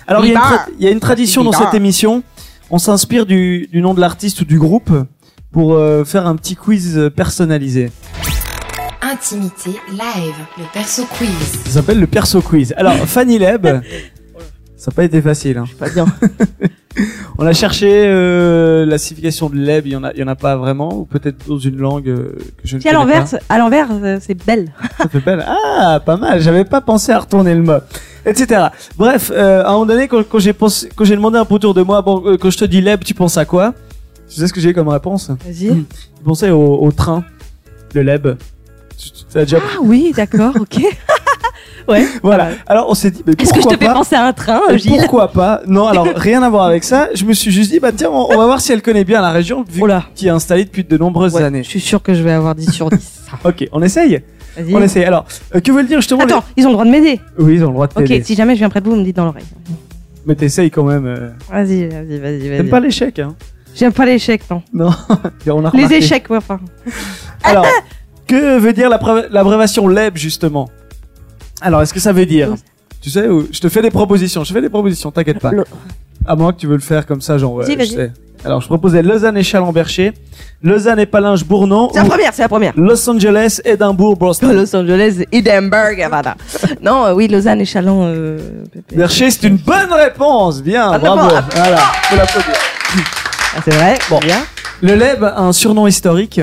[0.08, 0.58] Alors, il y, a une Bieber.
[0.58, 2.24] tra- il y a une tradition dans cette émission.
[2.70, 4.92] On s'inspire du, du nom de l'artiste ou du groupe
[5.52, 7.92] pour euh, faire un petit quiz personnalisé.
[9.02, 11.30] Intimité live, le perso quiz.
[11.66, 12.74] Ça s'appelle le perso quiz.
[12.78, 13.66] Alors, Fanny Leb,
[14.78, 15.58] ça n'a pas été facile.
[15.58, 15.66] Hein.
[15.80, 16.06] Pas bien.
[17.38, 20.28] On a cherché euh, la signification de Leb, il y en a, il y en
[20.28, 23.04] a pas vraiment, ou peut-être dans une langue euh, que je ne Si à connais
[23.04, 23.38] l'envers, pas.
[23.50, 24.72] à l'envers, euh, c'est belle.
[24.98, 25.46] Ça fait belle.
[25.48, 26.42] Ah, pas mal.
[26.42, 27.80] J'avais pas pensé à retourner le mot,
[28.26, 28.68] etc.
[28.98, 31.56] Bref, euh, à un moment donné, quand, quand j'ai pensé, quand j'ai demandé un peu
[31.56, 33.74] autour de moi, bon, euh, quand je te dis Leb, tu penses à quoi?
[34.30, 35.30] Tu sais ce que j'ai eu comme réponse?
[35.30, 35.68] Vas-y.
[35.70, 37.24] Je pensais au, au train,
[37.94, 38.38] le.
[38.98, 40.82] Tu, tu- déjà Ah oui, d'accord, ok.
[42.24, 42.50] Voilà.
[42.68, 44.34] Alors on s'est dit, mais Est-ce que je pourquoi te fais pas penser à un
[44.34, 47.10] train, Gilles Pourquoi pas Non, alors rien à voir avec ça.
[47.14, 49.22] Je me suis juste dit, bah tiens, on, on va voir si elle connaît bien
[49.22, 50.06] la région, vu là.
[50.16, 51.64] qu'il est installé depuis de nombreuses Ouais, années.
[51.64, 52.98] Je suis sûr que je vais avoir 10 sur 10.
[53.46, 54.22] Ok, on essaye.
[54.58, 54.76] Vas-y.
[54.76, 55.06] On essaye.
[55.06, 55.26] Alors,
[55.56, 57.20] euh, que veut dire justement Attends, ils ont le droit de m'aider.
[57.38, 58.24] les- Oui, ils ont le droit de Ok, t'aider.
[58.26, 59.46] si jamais je viens près de vous, vous me dites dans l'oreille.
[60.26, 61.06] Mais t'essayes quand même.
[61.06, 61.30] euh.
[61.50, 62.70] Vas-y, vas-y, vas-y, T'aimes vas-y.
[62.70, 63.36] pas l'échec, hein
[63.74, 64.62] J'aime pas l'échec, non.
[64.74, 64.90] Non.
[65.10, 65.96] on a Les remarqué.
[65.96, 66.60] échecs, ouais, enfin.
[67.44, 67.66] Alors,
[68.28, 70.70] que veut dire l'abré- l'abréviation LEB justement?
[71.62, 72.50] Alors, est-ce que ça veut dire
[73.02, 74.44] Tu sais, où- je te fais des propositions.
[74.44, 75.52] Je fais des propositions, t'inquiète pas.
[76.26, 77.64] À moins que tu veux le faire comme ça, genre.
[77.64, 78.12] Si, je sais.
[78.44, 80.14] Alors, je proposais Lausanne et Chalon-Bercher,
[80.64, 82.74] Lausanne et Palinges-Bournon, C'est la première, c'est la première.
[82.76, 84.52] Los Angeles, Édimbourg, Boston.
[84.56, 86.36] Los Angeles, Edinburgh, voilà.
[86.82, 88.02] non, euh, oui, Lausanne et Chalon.
[88.06, 88.40] Euh...
[88.96, 90.64] Bercher, c'est une bonne réponse.
[90.64, 91.36] Bien, Bonne bravo.
[91.56, 92.54] Voilà, faut l'applaudir.
[93.56, 94.00] Ah, c'est vrai.
[94.10, 94.18] Bon.
[94.20, 94.42] Bien.
[94.82, 96.42] Le LEB a un surnom historique.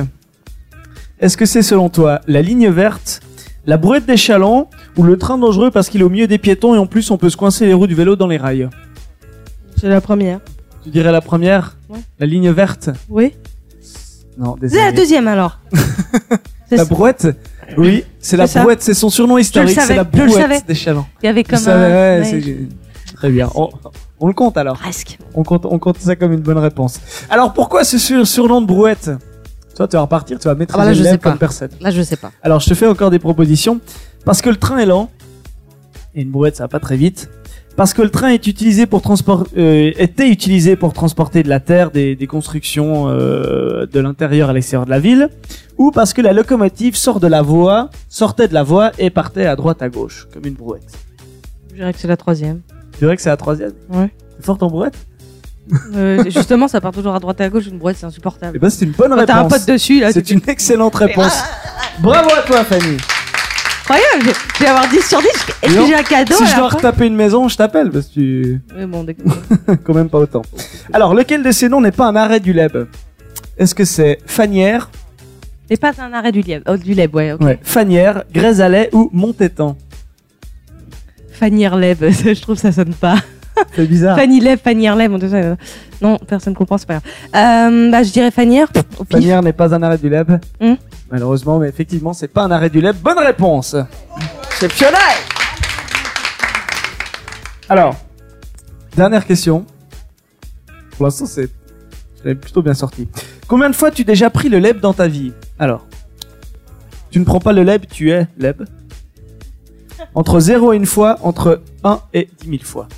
[1.20, 3.20] Est-ce que c'est selon toi la ligne verte,
[3.68, 6.74] la brouette des chalands ou le train dangereux parce qu'il est au milieu des piétons
[6.74, 8.68] et en plus on peut se coincer les roues du vélo dans les rails
[9.76, 10.40] C'est la première.
[10.82, 11.76] Tu dirais la première?
[11.90, 11.98] Ouais.
[12.18, 12.88] La ligne verte?
[13.10, 13.34] Oui.
[14.38, 14.92] Non, C'est la désolé.
[14.92, 15.58] deuxième alors.
[16.70, 17.26] La brouette?
[17.78, 18.60] Oui, c'est la ça.
[18.60, 21.06] brouette, c'est son surnom historique, c'est la brouette des chalands.
[21.22, 21.80] Il y avait comme un.
[21.82, 23.50] ouais, ouais, c'est- Très bien.
[23.54, 23.70] On,
[24.20, 24.76] on le compte alors.
[24.78, 25.18] Presque.
[25.34, 27.00] On compte, on compte ça comme une bonne réponse.
[27.30, 29.10] Alors pourquoi ce sur- surnom de brouette?
[29.78, 31.30] Toi, tu vas repartir, tu vas mettre Ah bah là, je sais pas.
[31.30, 31.70] comme personne.
[31.80, 32.32] Là, je sais pas.
[32.42, 33.80] Alors, je te fais encore des propositions.
[34.24, 35.08] Parce que le train est lent,
[36.16, 37.30] et une brouette, ça va pas très vite.
[37.76, 41.60] Parce que le train est utilisé pour transport, euh, était utilisé pour transporter de la
[41.60, 45.28] terre, des, des constructions euh, de l'intérieur à l'extérieur de la ville,
[45.76, 49.46] ou parce que la locomotive sort de la voie, sortait de la voie et partait
[49.46, 50.90] à droite à gauche, comme une brouette.
[51.70, 52.62] Je dirais que c'est la troisième.
[52.94, 53.74] Tu dirais que c'est la troisième?
[53.90, 54.10] Ouais.
[54.38, 54.96] C'est fort en brouette?
[55.94, 57.66] Euh, justement, ça part toujours à droite et à gauche.
[57.66, 58.58] Une brouette, c'est Eh insupportable.
[58.58, 59.58] ben, c'est une bonne Quand t'as un réponse.
[59.60, 61.38] pote dessus, là, C'est une excellente réponse.
[62.00, 62.96] Bravo à toi, Fanny.
[63.90, 65.26] Incroyable, je vais avoir 10 sur 10.
[65.62, 67.56] Est-ce que j'ai un cadeau si à je la dois fin retaper une maison, je
[67.56, 69.32] t'appelle parce que tu Oui, bon, d'accord.
[69.84, 70.42] quand même pas autant.
[70.92, 72.86] Alors, lequel de ces noms n'est pas un arrêt du LEB?
[73.56, 74.90] Est-ce que c'est Fanière,
[75.70, 77.40] C'est pas un arrêt du leb, oh, du leb, ouais, ok.
[77.40, 77.58] ouais.
[77.62, 79.76] Fanière, Grésalet ou Montétan
[81.32, 83.16] Fanny Leb, je trouve que ça sonne pas.
[83.74, 84.16] C'est bizarre.
[84.16, 85.56] Fanny Leb, Fanny on dirait-
[86.00, 87.04] non, personne comprend, c'est pas grave.
[87.34, 88.68] Euh, bah, je dirais Fanière,
[88.98, 89.18] au pif.
[89.18, 90.74] Fanière n'est pas un arrêt du LEB Hmm.
[91.10, 92.96] Malheureusement, mais effectivement, c'est pas un arrêt du LEB.
[93.02, 93.74] Bonne réponse
[94.50, 95.00] Exceptionnel
[97.68, 97.96] Alors,
[98.96, 99.64] dernière question.
[100.96, 101.50] Pour l'instant, c'est
[102.34, 103.08] plutôt bien sorti.
[103.46, 105.32] Combien de fois tu déjà pris le LEB dans ta vie?
[105.58, 105.86] Alors,
[107.10, 108.64] tu ne prends pas le LEB, tu es LEB.
[110.14, 112.88] Entre 0 et une fois, entre 1 et 10 000 fois.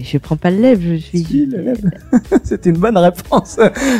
[0.00, 1.24] Je prends pas le leb, je suis.
[1.24, 1.74] Si, le
[2.66, 3.58] une bonne réponse.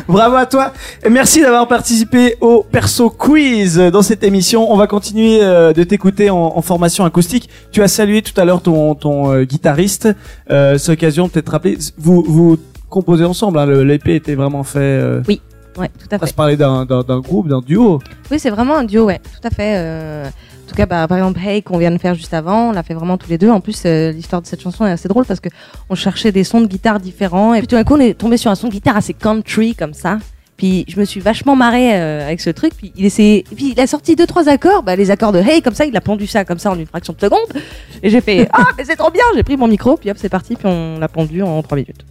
[0.09, 0.73] Bravo à toi.
[1.05, 4.73] Et merci d'avoir participé au Perso Quiz dans cette émission.
[4.73, 7.49] On va continuer euh, de t'écouter en, en formation acoustique.
[7.71, 10.09] Tu as salué tout à l'heure ton, ton euh, guitariste.
[10.51, 11.79] Euh, c'est l'occasion de peut-être rappeler.
[11.99, 13.59] Vous, vous composez ensemble.
[13.59, 14.79] Hein, L'EP était vraiment fait.
[14.81, 15.41] euh, Oui.
[15.79, 16.31] Ouais, tout à On va fait.
[16.33, 16.85] se parler d'un
[17.21, 17.99] groupe, d'un duo.
[18.31, 20.31] Oui, c'est vraiment un duo, ouais, tout à fait.
[20.73, 22.83] En tout cas, bah, par exemple, Hey, qu'on vient de faire juste avant, on l'a
[22.83, 23.51] fait vraiment tous les deux.
[23.51, 25.51] En plus, euh, l'histoire de cette chanson est assez drôle parce que
[25.91, 27.53] on cherchait des sons de guitare différents.
[27.53, 29.75] Et puis tout d'un coup, on est tombé sur un son de guitare assez country
[29.75, 30.19] comme ça.
[30.57, 32.73] Puis je me suis vachement marrée euh, avec ce truc.
[32.75, 33.45] Puis il, essayait...
[33.55, 35.95] puis il a sorti deux trois accords, bah, les accords de Hey, comme ça, il
[35.95, 37.63] a pondu ça comme ça en une fraction de seconde.
[38.03, 40.31] Et j'ai fait Ah, mais c'est trop bien J'ai pris mon micro, puis hop, c'est
[40.31, 42.07] parti, puis on l'a pondu en trois minutes.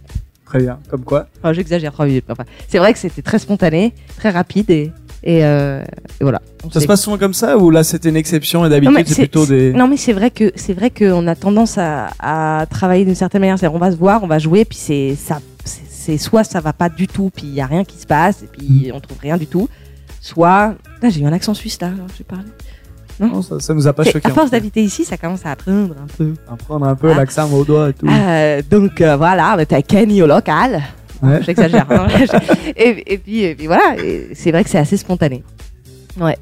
[0.52, 0.78] Très bien.
[0.88, 1.26] Comme quoi?
[1.38, 2.26] Enfin, j'exagère, trois minutes.
[2.28, 4.92] Enfin, c'est vrai que c'était très spontané, très rapide et,
[5.24, 5.82] et, euh,
[6.20, 6.40] et voilà.
[6.72, 9.22] Ça se passe souvent comme ça ou là c'était une exception et Non, d'habitude c'est
[9.22, 9.72] plutôt des.
[9.72, 13.40] Non mais c'est vrai que c'est vrai qu'on a tendance à, à travailler d'une certaine
[13.40, 13.58] manière.
[13.58, 16.72] C'est-à-dire, on va se voir, on va jouer, puis c'est ça, c'est soit ça va
[16.72, 18.94] pas du tout, puis il y a rien qui se passe, et puis Mm.
[18.96, 19.68] on trouve rien du tout.
[20.20, 22.44] Soit là j'ai eu un accent suisse là, j'ai parlé.
[23.20, 24.26] Non, ça, ça nous a pas choqué.
[24.26, 26.32] À force d'habiter ici, ça commence à apprendre un peu.
[26.50, 27.16] Apprendre un peu Ah.
[27.18, 28.06] l'accent au doigt et tout.
[28.08, 30.82] Euh, donc euh, voilà, on était à Kenny au local.
[31.22, 31.42] Ouais.
[31.42, 31.86] J'exagère.
[31.90, 32.08] hein.
[32.76, 33.94] et, et puis, et puis voilà,
[34.34, 35.42] c'est vrai que c'est assez spontané.
[36.20, 36.36] Ouais.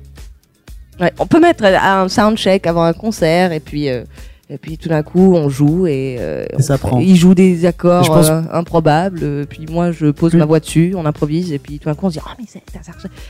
[1.00, 4.04] Ouais, On peut mettre un soundcheck avant un concert et puis euh,
[4.50, 6.98] et puis tout d'un coup on joue et, euh, ça on- prend.
[7.00, 9.20] il joue des accords Je pense- euh, improbables.
[9.22, 12.04] euh, puis moi je pose ma voix dessus, on improvise et puis tout d'un coup
[12.06, 12.62] on se dit ah mais c'est,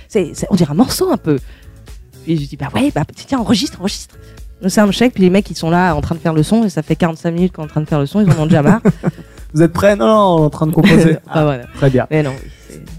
[0.09, 1.39] c'est- c'est- on dirait un morceau un peu.
[2.25, 4.17] Puis je dis bah ouais bah tiens enregistre enregistre.
[4.63, 6.71] Le soundcheck puis les mecs ils sont là en train de faire le son et
[6.71, 8.47] ça fait 45 minutes qu'on est en train de faire le son ils en ont
[8.47, 8.81] déjà marre.
[9.53, 9.97] Vous êtes prêts?
[9.97, 11.17] Non, non, on est en train de composer.
[11.29, 11.65] ah voilà.
[11.75, 12.07] Très bien.
[12.11, 12.33] Mais non.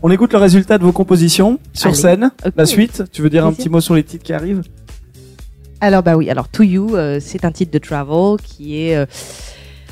[0.04, 1.98] On écoute le résultat de vos compositions sur Allez.
[1.98, 2.32] scène.
[2.56, 4.64] La suite, tu veux dire un petit mot sur les titres qui arrivent?
[5.80, 8.96] Alors bah oui, alors To You, euh, c'est un titre de Travel qui est...
[8.96, 9.06] euh,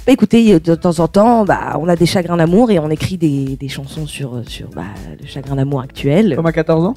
[0.06, 3.17] bah, écoutez, de temps en temps, bah, on a des chagrins d'amour et on écrit
[3.17, 4.84] des, des chansons sur, euh, sur bah,
[5.19, 6.95] le chagrin d'amour actuel, Comme à 14 ans?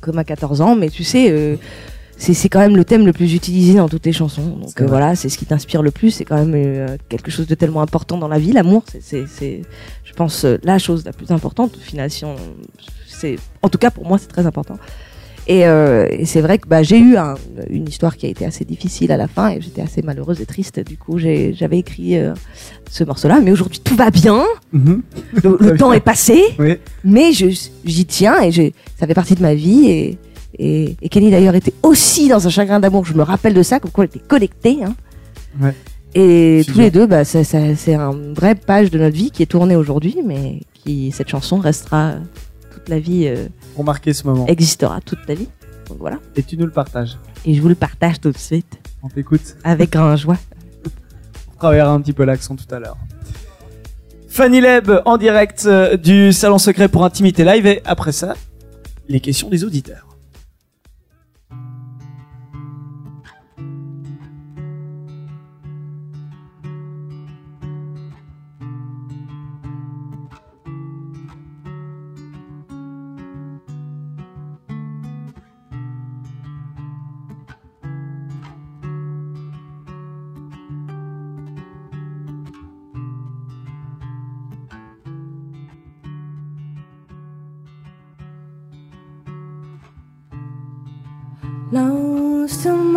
[0.00, 1.56] Comme à 14 ans, mais tu sais, euh,
[2.22, 4.56] c'est quand même le thème le plus utilisé dans toutes les chansons.
[4.56, 7.46] Donc euh, voilà, c'est ce qui t'inspire le plus, c'est quand même euh, quelque chose
[7.46, 9.24] de tellement important dans la vie, l'amour, c'est-
[10.04, 11.76] je pense, euh, la chose la plus importante.
[11.76, 12.36] Au final, si on,
[13.06, 14.76] c'est, en tout cas pour moi, c'est très important.
[15.46, 17.34] Et, et c'est vrai que bah, j'ai eu un-
[17.70, 20.46] une histoire qui a été assez difficile à la fin et j'étais assez malheureuse et
[20.46, 20.78] triste.
[20.78, 22.14] Du coup, j'avais écrit
[22.88, 23.40] ce morceau-là.
[23.42, 24.44] Mais aujourd'hui, tout va bien.
[24.72, 25.02] Mhm.
[25.42, 26.40] Le, le temps est passé.
[26.60, 26.76] Oui.
[27.02, 28.52] Mais j'y tiens et
[28.96, 29.88] ça fait partie de ma vie.
[29.88, 30.18] Et,
[30.58, 33.04] et, et Kenny d'ailleurs était aussi dans un chagrin d'amour.
[33.04, 34.78] Je me rappelle de ça, comme quoi on était connectés.
[34.84, 34.94] Hein.
[35.60, 35.74] Ouais.
[36.14, 39.42] Et tous les deux, bah, ça, ça- c'est une vraie page de notre vie qui
[39.42, 42.14] est tournée aujourd'hui, mais qui cette chanson restera
[42.72, 44.46] toute la vie, euh, Pour marquer ce moment.
[44.48, 45.48] existera toute la vie.
[45.88, 46.18] Donc voilà.
[46.36, 47.16] Et tu nous le partages.
[47.46, 49.56] Et je vous le partage tout de suite On t'écoute.
[49.64, 50.36] avec grand joie.
[51.52, 52.96] On travaillera un petit peu l'accent tout à l'heure.
[54.28, 57.66] Fanny Leb en direct euh, du Salon Secret pour Intimité Live.
[57.66, 58.34] Et après ça,
[59.08, 60.06] les questions des auditeurs.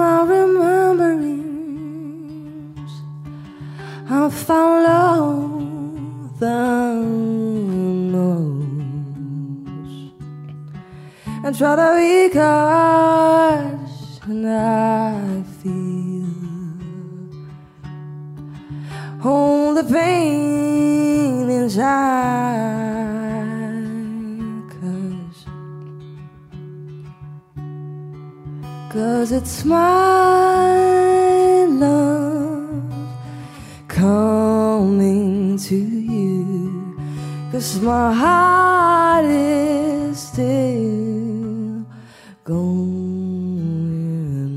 [0.04, 1.32] My rememberings,
[4.10, 4.86] I found
[6.44, 6.63] the
[8.13, 8.54] most.
[11.46, 16.34] And try to be cautious, and I feel
[19.24, 23.23] all the pain inside.
[28.94, 30.68] Cause it's my
[31.66, 32.84] love
[33.88, 36.96] coming to you.
[37.52, 41.88] Cause my heart is still
[42.44, 42.88] going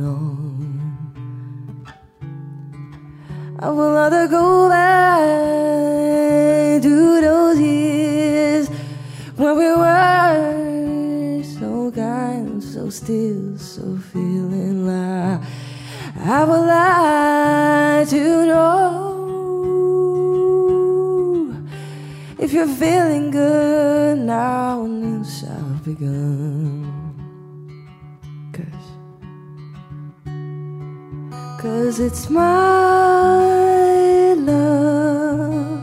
[0.03, 1.87] on.
[3.59, 5.23] I will not go back
[6.83, 8.69] to those years
[9.37, 13.46] when we were so kind, so still,
[16.29, 18.87] I would like to know
[22.37, 26.91] if you're feeling good now and news have begun.
[28.53, 28.89] Cause,
[31.63, 33.53] Cause it's my
[34.35, 35.81] love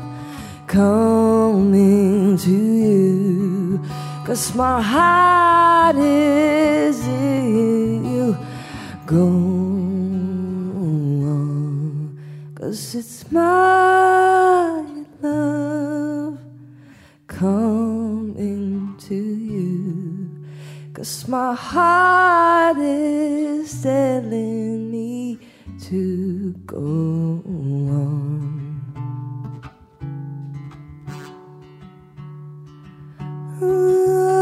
[0.68, 3.80] coming to you.
[4.26, 8.38] Cause my heart is in you.
[12.74, 14.84] Cause it's my
[15.22, 16.40] love
[17.28, 20.44] coming to you.
[20.92, 25.38] Cause my heart is telling me
[25.82, 27.44] to go
[33.62, 34.33] on.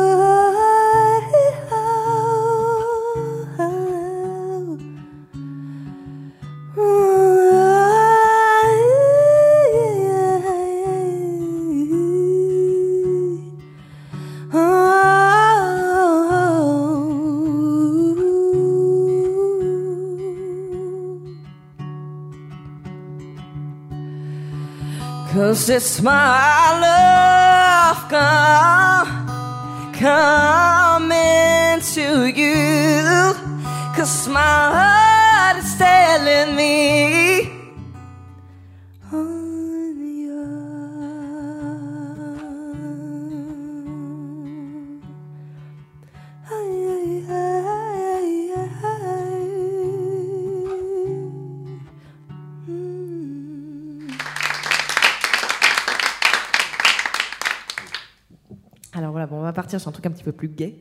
[25.34, 33.34] Cause it's my love come, coming to you.
[33.96, 37.51] Cause my heart is telling me.
[59.72, 60.76] Partir sur un truc un petit peu plus gay,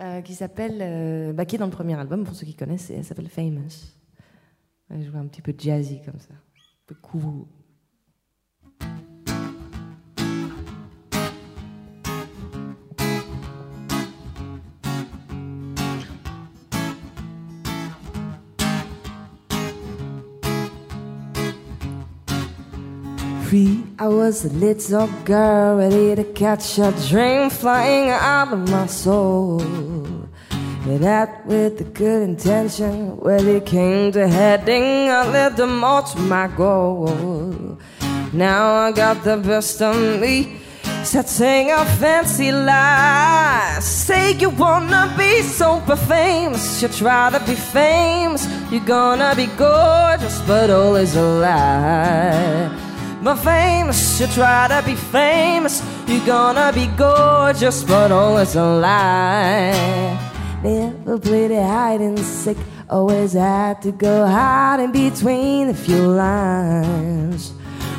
[0.00, 2.90] euh, qui s'appelle, euh, bah, qui est dans le premier album, pour ceux qui connaissent,
[2.90, 3.96] elle s'appelle Famous.
[4.90, 7.46] Elle joue un petit peu jazzy comme ça, un peu cool.
[23.44, 28.86] Free, I was a little girl ready to catch a dream flying out of my
[28.86, 29.60] soul.
[30.50, 36.18] And that with a good intention, when it came to heading a little more to
[36.18, 37.78] my goal.
[38.32, 40.56] Now I got the best of me,
[41.04, 43.78] setting a fancy lie.
[43.80, 50.40] Say you wanna be super famous, you try to be famous, you're gonna be gorgeous,
[50.40, 52.91] but all is a lie.
[53.22, 58.64] But famous, you try to be famous, you're gonna be gorgeous, but all is a
[58.64, 60.18] lie.
[60.64, 62.56] Never played it hide and seek,
[62.90, 67.52] always had to go hide in between a few lines.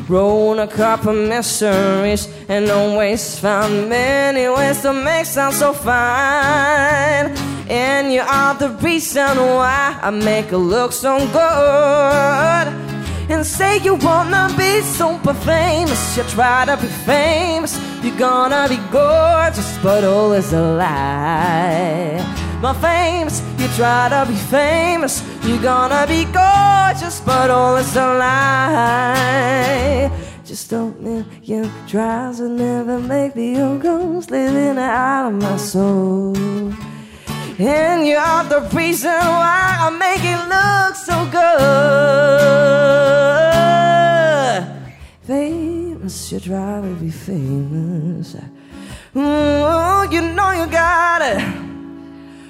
[0.09, 7.31] Wrote a couple mysteries and always found many ways to make sound so fine.
[7.69, 12.82] And you are the reason why I make it look so good
[13.29, 16.17] and say you wanna be super famous.
[16.17, 22.21] You try to be famous, you're gonna be gorgeous, but all is a lie.
[22.61, 28.07] My famous, you try to be famous, you're gonna be gorgeous, but all is a
[28.23, 30.11] lie.
[30.45, 36.33] Just don't million tries will never make the old ghost living out of my soul.
[37.59, 41.53] And you're the reason why I make it look so good.
[45.27, 48.35] Famous, you try to be famous.
[49.15, 51.72] Oh, you know you got it.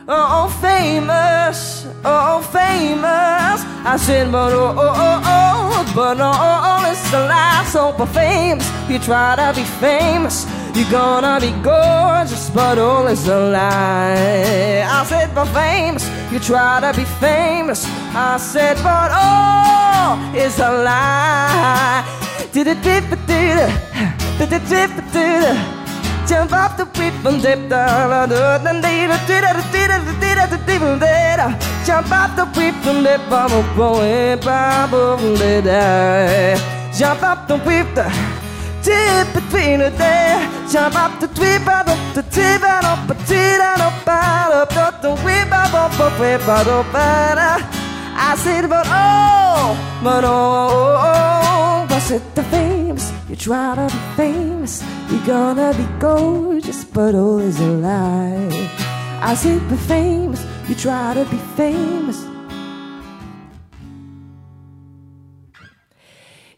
[0.06, 3.64] Oh, oh, famous, oh, oh, famous.
[3.88, 7.66] I said, but oh, oh, oh, oh, but oh, oh, oh, it's a lie.
[7.72, 10.46] So, but famous, you try to be famous.
[10.76, 14.84] You're gonna be gorgeous, but all is a lie.
[14.86, 17.86] I said, but famous, you try to be famous.
[18.14, 22.04] I said, but all is a lie.
[22.52, 24.38] Did it dip it did it?
[24.38, 25.83] Did it dip it did it?
[26.28, 27.94] Jump off the whip and dip down.
[31.86, 35.18] Jump off the whip and dip on the boy, Bible,
[36.98, 37.94] Jump off the whip,
[38.82, 40.50] dip between the day.
[40.72, 44.80] Jump off the whip, I don't the tip, I don't but it, I don't bother.
[44.80, 47.84] Up the whip, I don't but whip, I don't bother.
[48.16, 52.63] I said, but oh, but oh, oh, oh, was it the famous?
[53.34, 58.70] You try to be famous, you're gonna be gorgeous, but all is a lie.
[59.24, 62.24] I said, be famous, you try to be famous.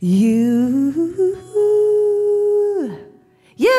[0.01, 0.91] You,
[3.55, 3.71] you,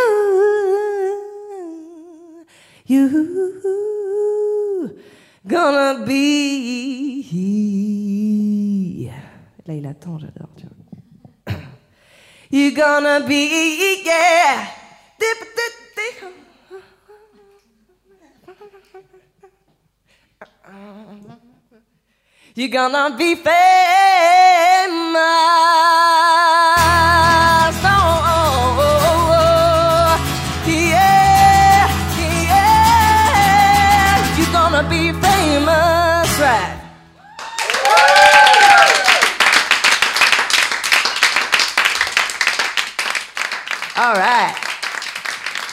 [2.86, 3.08] you,
[5.46, 6.22] gonna be.
[9.66, 10.46] Là, il attend, j'adore.
[12.56, 14.70] You gonna be, yeah.
[22.54, 23.56] You're gonna be famous.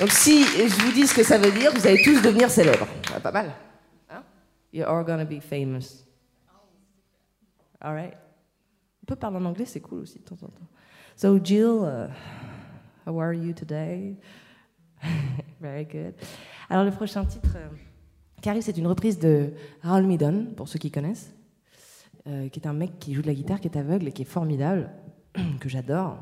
[0.04, 2.86] Donc si je vous dis ce que ça veut dire, vous allez tous devenir célèbres.
[3.16, 3.54] Ah, pas mal.
[4.10, 4.22] Hein?
[4.74, 6.04] You're all gonna be famous.
[7.80, 8.14] Alright.
[9.02, 10.68] On peut parler en anglais, c'est cool aussi de temps en temps.
[11.16, 12.10] So Jill, uh,
[13.06, 14.18] how are you today?
[15.62, 16.16] Very good.
[16.70, 21.34] Alors le prochain titre euh, c'est une reprise de Raoul Midon, pour ceux qui connaissent,
[22.28, 24.24] euh, qui est un mec qui joue de la guitare, qui est aveugle et qui
[24.24, 24.90] est formidable,
[25.62, 26.18] que j'adore.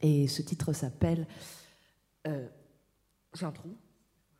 [0.00, 1.26] Et ce titre s'appelle.
[2.26, 2.48] Euh,
[3.34, 3.76] J'ai un trou.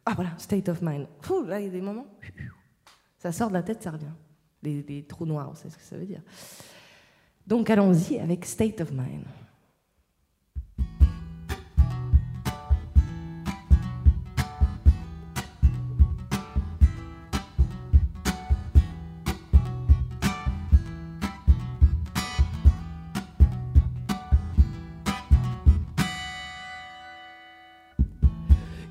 [0.07, 1.07] Ah voilà, State of Mind.
[1.21, 2.07] Fou, là, il y a des moments.
[3.19, 4.13] Ça sort de la tête, ça revient.
[4.63, 6.23] Des, des trous noirs, savez ce que ça veut dire.
[7.47, 9.25] Donc allons-y avec State of Mind.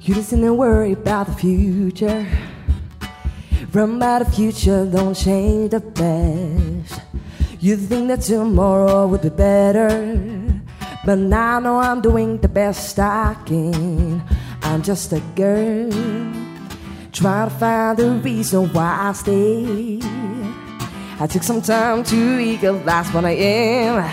[0.09, 2.25] You listen and worry about the future.
[3.71, 7.01] Run by the future, don't change the past.
[7.59, 9.87] You think that tomorrow would be better.
[11.05, 14.23] But now I know I'm doing the best I can.
[14.63, 15.91] I'm just a girl.
[17.11, 19.99] Trying to find the reason why I stay.
[21.19, 24.09] I took some time to realize what I am.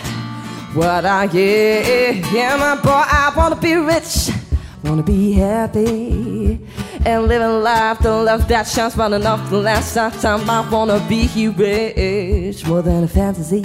[0.75, 2.35] What I am.
[2.35, 4.46] Yeah, my boy, I wanna be rich.
[4.85, 6.61] Wanna be happy
[7.05, 10.49] and living life the love that shines bright enough to last time.
[10.49, 13.65] I wanna be rich more than a fantasy.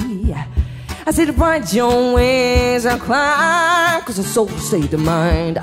[1.06, 5.60] I see the bright your wings and climb, cause it's so state of mind.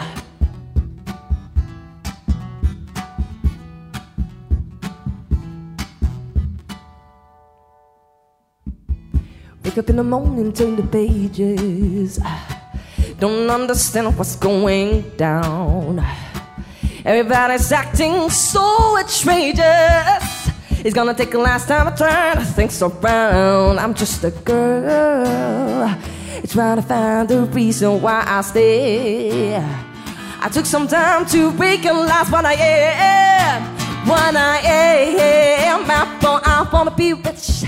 [9.65, 12.21] Wake up in the morning, turn the pages.
[13.19, 16.05] Don't understand what's going down.
[17.05, 20.51] Everybody's acting so outrageous.
[20.85, 23.81] It's gonna take a last time I turn things around.
[23.81, 25.99] I'm just a girl
[26.47, 29.57] trying to find the reason why I stay.
[30.41, 33.63] I took some time to realize what I am.
[34.07, 35.91] What I am.
[35.91, 37.65] I wanna be rich,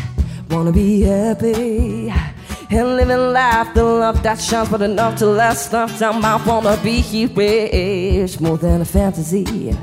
[0.48, 2.29] wanna be happy.
[2.72, 6.24] And living life, the love that shines but enough to last lifetime.
[6.24, 7.02] I wanna be
[7.34, 9.76] rich more than a fantasy.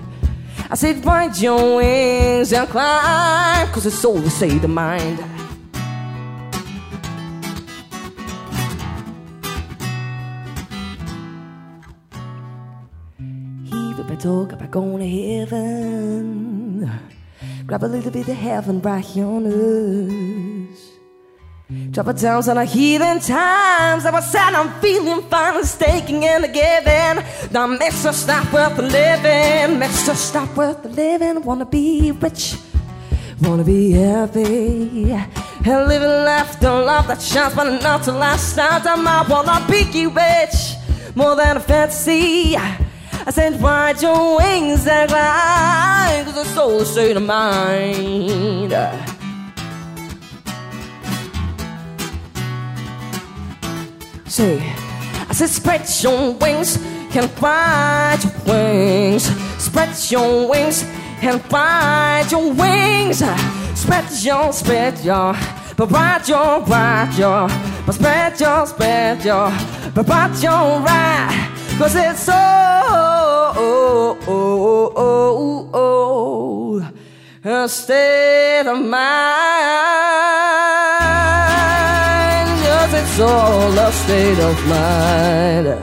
[0.69, 5.19] I said, find your wings and climb, cause it's all the state of mind.
[13.65, 15.09] Heave up a talk about going to
[15.45, 16.89] heaven.
[17.65, 20.86] Grab a little bit of heaven right here on us.
[21.69, 24.05] Drop it down on a heathen times.
[24.05, 27.25] I was sad, I'm feeling fine, staking and the giving.
[27.51, 29.83] Now, us not worth living.
[29.83, 31.43] Us not worth living.
[31.43, 32.55] Wanna be rich,
[33.41, 35.11] wanna be happy.
[35.11, 38.85] And living life, the love that shines, but enough to last out.
[38.85, 38.95] I
[39.27, 40.75] wanna be rich,
[41.15, 42.55] more than a fantasy.
[42.55, 48.71] I said, ride your wings and glide, cause the soul is straight of mind.
[54.27, 54.59] Say,
[55.29, 56.75] I said, spread your wings
[57.15, 59.23] and ride your wings.
[59.57, 60.83] Spread your wings
[61.21, 63.23] and ride your wings.
[63.73, 65.33] Spread your, spread your,
[65.77, 67.47] but ride your, ride your,
[67.85, 69.49] but spread your, spread your,
[69.95, 71.53] but ride your ride.
[71.77, 76.81] Cause it's so, oh, oh, oh, oh,
[77.43, 80.76] oh, a state of mind.
[83.19, 85.75] All a state of mind.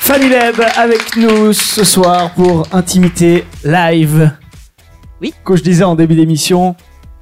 [0.00, 4.30] Fanny Leb avec nous ce soir pour Intimité Live.
[5.20, 5.32] Oui.
[5.44, 6.74] Que je disais en début d'émission,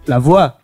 [0.06, 0.56] la voix.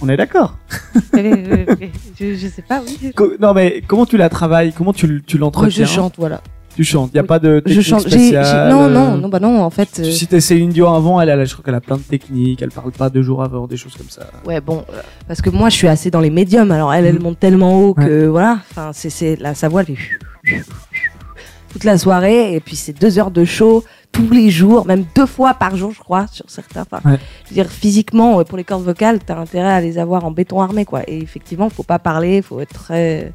[0.00, 0.56] On est d'accord
[1.14, 3.12] je, je sais pas, oui.
[3.14, 4.72] Co- Non mais comment tu la travailles?
[4.72, 6.40] Comment tu, tu Oh, l'entretiens je chante, voilà.
[6.76, 7.10] Tu chantes.
[7.12, 7.28] Il y a Oui.
[7.28, 8.00] pas de Je technique chante.
[8.00, 8.44] Spéciale.
[8.44, 9.88] j'ai- non, euh, non, non, bah non, en fait.
[10.00, 12.62] euh, Si t'es Céline Dion avant, elle, elle, je crois qu'elle a plein de techniques.
[12.62, 14.22] Elle parle pas deux jours avant, des choses comme ça.
[14.44, 16.70] Ouais, bon, euh, parce que moi, je suis assez dans les médiums.
[16.72, 17.22] Alors, elle, elle Mhm.
[17.22, 18.58] monte tellement haut que, voilà.
[18.70, 20.62] Enfin, c'est, la, sa voix, elle fait
[21.70, 22.54] toute la soirée.
[22.54, 25.90] Et puis, c'est deux heures de show tous les jours, même deux fois par jour,
[25.92, 26.82] je crois, sur certains.
[26.82, 27.18] Enfin, Ouais.
[27.44, 30.60] je veux dire, physiquement, pour les cordes vocales, t'as intérêt à les avoir en béton
[30.60, 31.02] armé, quoi.
[31.08, 33.32] Et effectivement, faut pas parler, faut être très,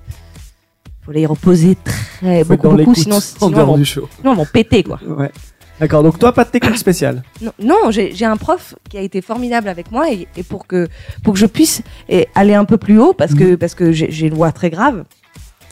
[1.10, 4.84] faut les reposer très Faut beaucoup, beaucoup, sinon, sinon, elles vont, sinon elles vont péter
[4.84, 5.00] quoi.
[5.08, 5.32] Ouais.
[5.80, 6.04] D'accord.
[6.04, 7.24] Donc toi, pas de technique spéciale?
[7.42, 10.88] Non, non j'ai un prof qui a été formidable avec moi et, et pour que
[11.24, 13.40] pour que je puisse eh, aller un peu plus haut parce Mhm.
[13.40, 15.06] que parce que j'ai une voix très grave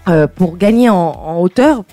[0.07, 1.83] euh, pour gagner en, en hauteur.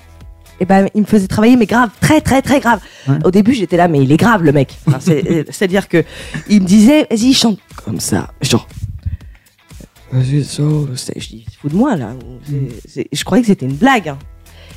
[0.60, 2.78] Et ben, il me faisait travailler mais grave, très très très grave.
[3.08, 3.16] Ouais.
[3.24, 4.72] Au début, j'étais là, mais il est grave le mec.
[4.86, 5.00] Enfin,
[5.50, 6.04] C'est-à-dire que
[6.48, 8.66] il me disait, vas-y, chante comme ça, genre.
[11.16, 12.10] Je dis, fous de moi là.
[12.86, 14.08] C'est- Je croyais que c'était une blague.
[14.08, 14.18] hein.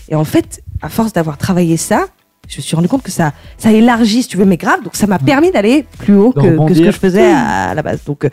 [0.10, 2.06] Et en fait, à force d'avoir travaillé ça,
[2.48, 4.82] je me suis rendu compte que ça, ça élargit, si tu veux, mes graves.
[4.84, 7.74] Donc, ça m'a permis d'aller plus haut que, que ce que je faisais à, à
[7.76, 8.00] la base.
[8.06, 8.30] Donc, euh,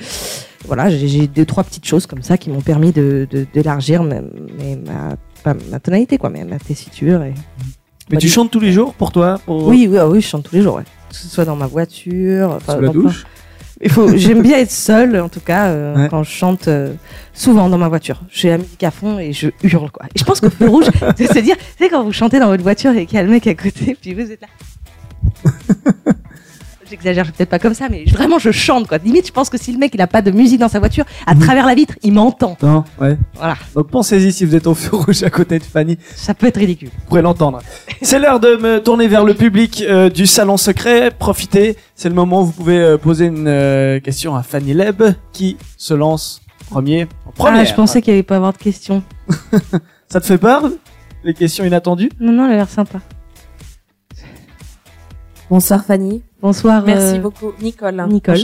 [0.66, 4.20] voilà, j'ai deux, trois petites choses comme ça qui m'ont permis de de- d'élargir ma,
[4.20, 7.22] ma, ma tonalité, quoi, mais ma tessiture.
[7.24, 7.34] Et...
[8.10, 9.66] Mais tu chantes tous les jours pour toi pour...
[9.66, 10.84] Oui, oui, ah oui, je chante tous les jours, ouais.
[11.10, 13.24] Que ce soit dans ma voiture, Sous la douche.
[13.84, 16.08] Il faut, j'aime bien être seule, en tout cas, euh, Ouais.
[16.08, 16.94] quand je chante, euh,
[17.34, 18.22] souvent dans ma voiture.
[18.30, 20.06] J'ai la musique à fond et je hurle, quoi.
[20.14, 22.48] Et je pense que feu rouge, c'est se dire, tu sais, quand vous chantez dans
[22.48, 24.48] votre voiture et qu'il y a le mec à côté, puis vous êtes là.
[26.94, 28.98] J'exagère peut-être pas comme ça, mais vraiment, je chante, quoi.
[28.98, 31.04] Limite, je pense que si le mec, il a pas de musique dans sa voiture,
[31.26, 31.40] à Mhm.
[31.40, 32.56] travers la vitre, il m'entend.
[32.62, 33.18] Non, ouais.
[33.34, 33.56] Voilà.
[33.74, 36.56] Donc pensez-y si vous êtes au feu rouge à côté de Fanny, Ça peut être
[36.58, 36.90] ridicule.
[36.94, 37.58] vous pourrez l'entendre.
[38.00, 41.10] C'est l'heure de me tourner vers le public euh, du salon secret.
[41.10, 45.02] Profitez, c'est le moment où vous pouvez euh, poser une euh, question à Fanny Leb
[45.32, 47.08] qui se lance premier.
[47.26, 47.62] En première.
[47.62, 49.02] Ah, je pensais qu'il allait pas avoir de questions.
[50.08, 50.70] Ça te fait peur
[51.24, 52.10] Les questions inattendues?
[52.20, 53.00] Non, non, elle a l'air sympa.
[55.50, 56.22] Bonsoir Fanny.
[56.44, 56.82] Bonsoir.
[56.84, 57.52] Merci euh, beaucoup.
[57.62, 58.04] Nicole.
[58.06, 58.36] Nicole.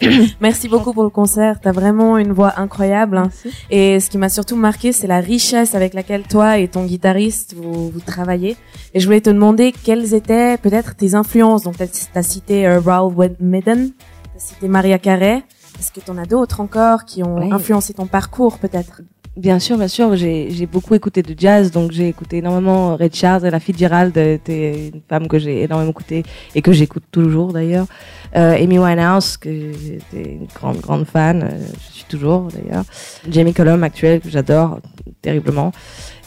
[0.40, 1.58] Merci beaucoup pour le concert.
[1.60, 3.16] T'as vraiment une voix incroyable.
[3.20, 3.50] merci.
[3.68, 7.54] Et ce qui m'a surtout marqué, c'est la richesse avec laquelle toi et ton guitariste,
[7.56, 8.56] vous, vous travaillez.
[8.94, 11.64] Et je voulais te demander quelles étaient peut-être tes influences.
[11.64, 13.90] Donc, t'as as cité euh, Raoul Madden,
[14.34, 15.42] t'as cité Maria Carey.
[15.80, 17.52] Est-ce que t'en as d'autres encore qui ont Ouais.
[17.52, 19.02] influencé ton parcours peut-être?
[19.38, 20.16] Bien sûr, bien sûr.
[20.16, 25.00] J'ai beaucoup écouté de jazz, donc j'ai écouté énormément Ray et la Fitzgerald était une
[25.08, 26.24] femme que j'ai énormément écoutée
[26.56, 27.86] et que j'écoute toujours d'ailleurs.
[28.34, 32.82] Euh, Amy Winehouse, que j'étais une grande grande fan, euh, je suis toujours d'ailleurs.
[33.30, 34.80] Jamie Cullum actuel que j'adore
[35.22, 35.70] terriblement.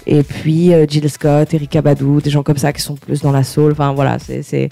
[0.07, 3.33] Et puis euh, Jill Scott, Erika Badu, des gens comme ça qui sont plus dans
[3.33, 3.73] la soul.
[3.73, 4.69] Enfin voilà, c'est.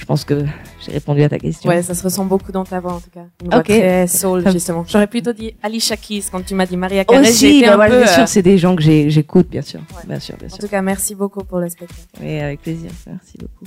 [0.00, 0.46] Je pense que
[0.84, 1.68] j'ai répondu à ta question.
[1.68, 3.26] Ouais, ça se ressent beaucoup dans ta voix en tout cas.
[3.44, 3.66] Une voix Ok.
[3.66, 4.82] très soul justement.
[4.88, 7.20] J'aurais plutôt dit Alicia Keys quand tu m'as dit Maria Carey.
[7.28, 9.80] Aussi, bah un voilà, peu, bien euh, sûr, c'est des gens que j'écoute, bien sûr,
[9.94, 10.02] Ouais.
[10.08, 10.58] bien sûr, bien En sûr.
[10.58, 12.00] tout cas, merci beaucoup pour le spectacle.
[12.18, 12.90] Oui, avec plaisir.
[13.06, 13.66] Merci beaucoup.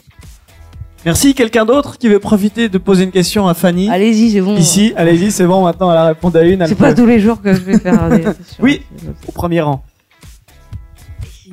[1.06, 1.36] Merci.
[1.36, 3.90] Quelqu'un d'autre qui veut profiter de poser une question à Fanny?
[3.90, 4.56] Allez-y, c'est bon.
[4.58, 5.64] Ici, allez-y, c'est bon.
[5.64, 6.66] Maintenant, elle a répondu à une.
[6.66, 8.58] C'est peut- pas tous les jours que je vais faire des questions.
[8.64, 8.82] Oui.
[9.28, 9.84] au premier rang.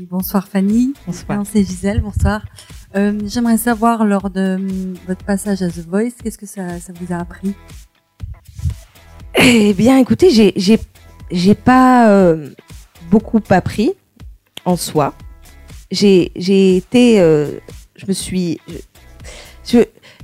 [0.08, 0.94] Bonsoir Fanny.
[1.06, 1.38] Bonsoir.
[1.38, 2.42] Non, C'est Gisèle, bonsoir.
[2.96, 6.92] Euh, J'aimerais savoir, lors de hum, votre passage à The Voice, qu'est-ce que ça, ça
[6.98, 7.54] vous a appris?
[9.36, 10.54] Eh bien, écoutez,
[11.30, 12.48] j'ai pas euh,
[13.10, 13.92] beaucoup appris
[14.64, 15.14] en soi.
[15.90, 16.30] J'ai
[16.76, 17.58] été, euh,
[17.96, 18.58] je me suis,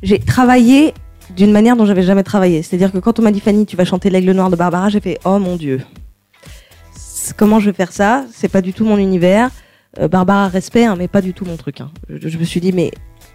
[0.03, 0.95] j'ai travaillé
[1.37, 2.62] d'une manière dont j'avais jamais travaillé.
[2.62, 5.01] C'est-à-dire que quand on m'a dit Fanny, tu vas chanter l'Aigle Noir de Barbara, j'ai
[5.01, 5.83] fait oh mon dieu.
[7.37, 8.24] Comment je vais faire ça?
[8.33, 9.51] C'est pas du tout mon univers.
[10.01, 11.80] Euh, Barbara respect, hein, mais pas du tout mon truc.
[11.80, 11.90] hein.
[12.09, 12.90] Je, me suis dit mais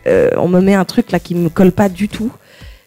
[0.07, 2.32] euh, on me met un truc là qui me colle pas du tout.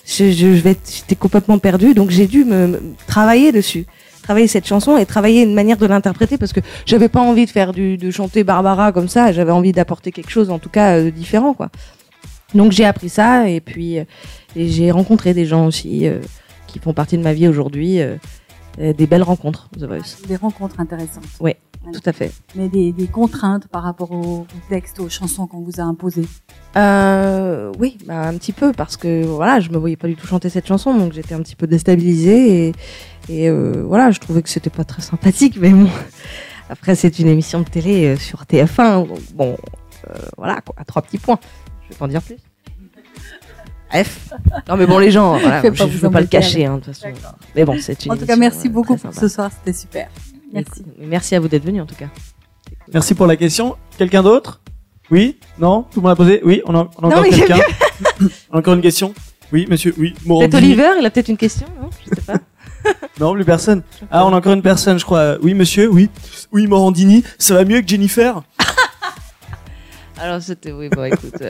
[0.07, 3.87] Je, je, vais, j'étais complètement perdue, donc j'ai dû me, travailler dessus,
[4.23, 7.51] travailler cette chanson et travailler une manière de l'interpréter parce que j'avais pas envie de
[7.51, 9.33] faire du, de chanter Barbara comme ça.
[9.33, 11.71] J'avais envie d'apporter quelque chose, en tout cas euh, de différent, quoi.
[12.55, 14.05] Donc j'ai appris ça et puis euh,
[14.55, 16.19] j'ai rencontré des gens aussi euh,
[16.67, 18.17] qui font partie de ma vie aujourd'hui, euh, euh,
[18.79, 20.27] des belles rencontres, The Voice.
[20.27, 21.25] Des rencontres intéressantes.
[21.41, 21.59] Ouais.
[21.93, 22.33] Tout à fait.
[22.55, 26.27] Mais des, des contraintes par rapport aux textes, aux chansons qu'on vous a imposées.
[26.77, 30.27] Euh, oui, bah, un petit peu parce que voilà, je me voyais pas du tout
[30.27, 32.73] chanter cette chanson, donc j'étais un petit peu déstabilisée et,
[33.29, 35.89] et euh, voilà, je trouvais que c'était pas très sympathique, mais bon.
[36.71, 39.57] Après, c'est une émission de télé euh, sur TF1, donc bon,
[40.09, 41.39] euh, voilà, quoi, à trois petits points.
[41.83, 42.37] Je vais pas en dire plus.
[43.95, 44.33] F.
[44.69, 46.95] Non, mais bon, les gens, voilà, je, vous veux pas le cacher, hein, de toute
[46.95, 47.09] façon.
[47.55, 48.13] Mais bon, c'est une.
[48.13, 50.09] En tout cas, merci euh, beaucoup pour ce soir, c'était super.
[50.53, 50.85] Merci.
[50.99, 52.07] Merci à vous d'être venu en tout cas.
[52.93, 53.77] Merci pour la question.
[53.97, 54.61] Quelqu'un d'autre?
[55.11, 55.39] Oui?
[55.59, 55.83] Non?
[55.83, 56.41] Tout le monde a posé?
[56.45, 56.63] Oui?
[56.67, 57.59] On a, on a Non, encore quelqu'un?
[58.51, 59.15] On a Encore une question?
[59.53, 60.57] Oui, monsieur Oui, Peut-être Morandini.
[60.57, 61.91] Oliver, il a peut-être une question, non?
[62.05, 62.39] Je sais pas.
[63.19, 63.83] Non, plus personne.
[64.11, 65.39] Ah, on a encore une personne, je crois.
[65.41, 66.11] Oui, monsieur Oui.
[66.53, 67.25] Oui, Morandini.
[67.39, 68.43] Ça va mieux que Jennifer?
[70.19, 71.43] Alors c'était oui bon écoute.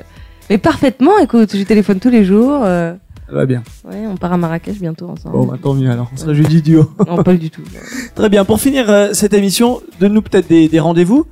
[0.51, 2.61] Mais parfaitement, écoute, je téléphone tous les jours.
[2.65, 2.93] euh,
[3.29, 3.63] Ça va bien.
[3.91, 5.35] ouais, on part à Marrakech bientôt ensemble.
[5.37, 6.11] Bon, bah, tant mieux alors.
[6.13, 6.91] On sera jeudi duo.
[7.07, 7.63] Non, pas du tout.
[8.15, 8.45] Très bien.
[8.45, 11.27] Pour finir euh, cette émission, donne-nous peut-être des, des rendez-vous.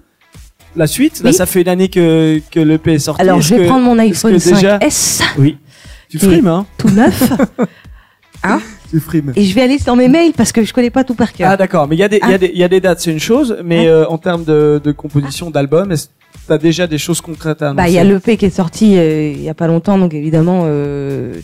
[0.75, 1.23] La suite.
[1.23, 1.35] Là, Oui.
[1.37, 3.21] ça fait une année que, que l'EP est sorti.
[3.21, 5.59] Alors Est-ce je vais que- prendre mon est-ce iPhone que déjà- 5S Oui.
[6.09, 7.33] Tu Et- frimes, hein tout neuf.
[8.45, 8.61] hein
[9.37, 11.51] Et je vais aller sur mes mails parce que je connais pas tout par cœur.
[11.51, 12.81] Ah d'accord, mais il y a des il y a des il y a des
[12.81, 13.91] dates, c'est une chose, mais Ah.
[13.91, 16.09] euh, en termes de, de composition d'album, est-ce
[16.47, 18.97] t'as déjà des choses concrètes à annoncer Bah, il y a l'EP qui est sorti
[18.99, 21.35] euh, il y a pas longtemps, donc évidemment, euh,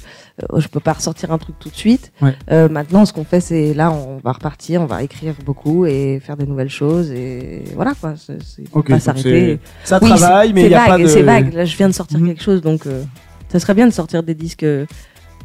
[0.43, 2.11] euh, je peux pas ressortir un truc tout de suite.
[2.21, 2.35] Ouais.
[2.51, 6.21] Euh, maintenant, ce qu'on fait, c'est là, on va repartir, on va écrire beaucoup et
[6.25, 8.15] faire de nouvelles choses et voilà quoi.
[8.17, 9.59] C'est c'est Ok, pas s'arrêter.
[9.85, 11.07] c'est- ça Oui, travaille, mais il y a vague, pas de.
[11.07, 11.53] C'est vague.
[11.55, 12.29] Là, je viens de sortir Mhm.
[12.29, 13.03] quelque chose, donc euh,
[13.51, 14.85] ça serait bien de sortir des disques euh,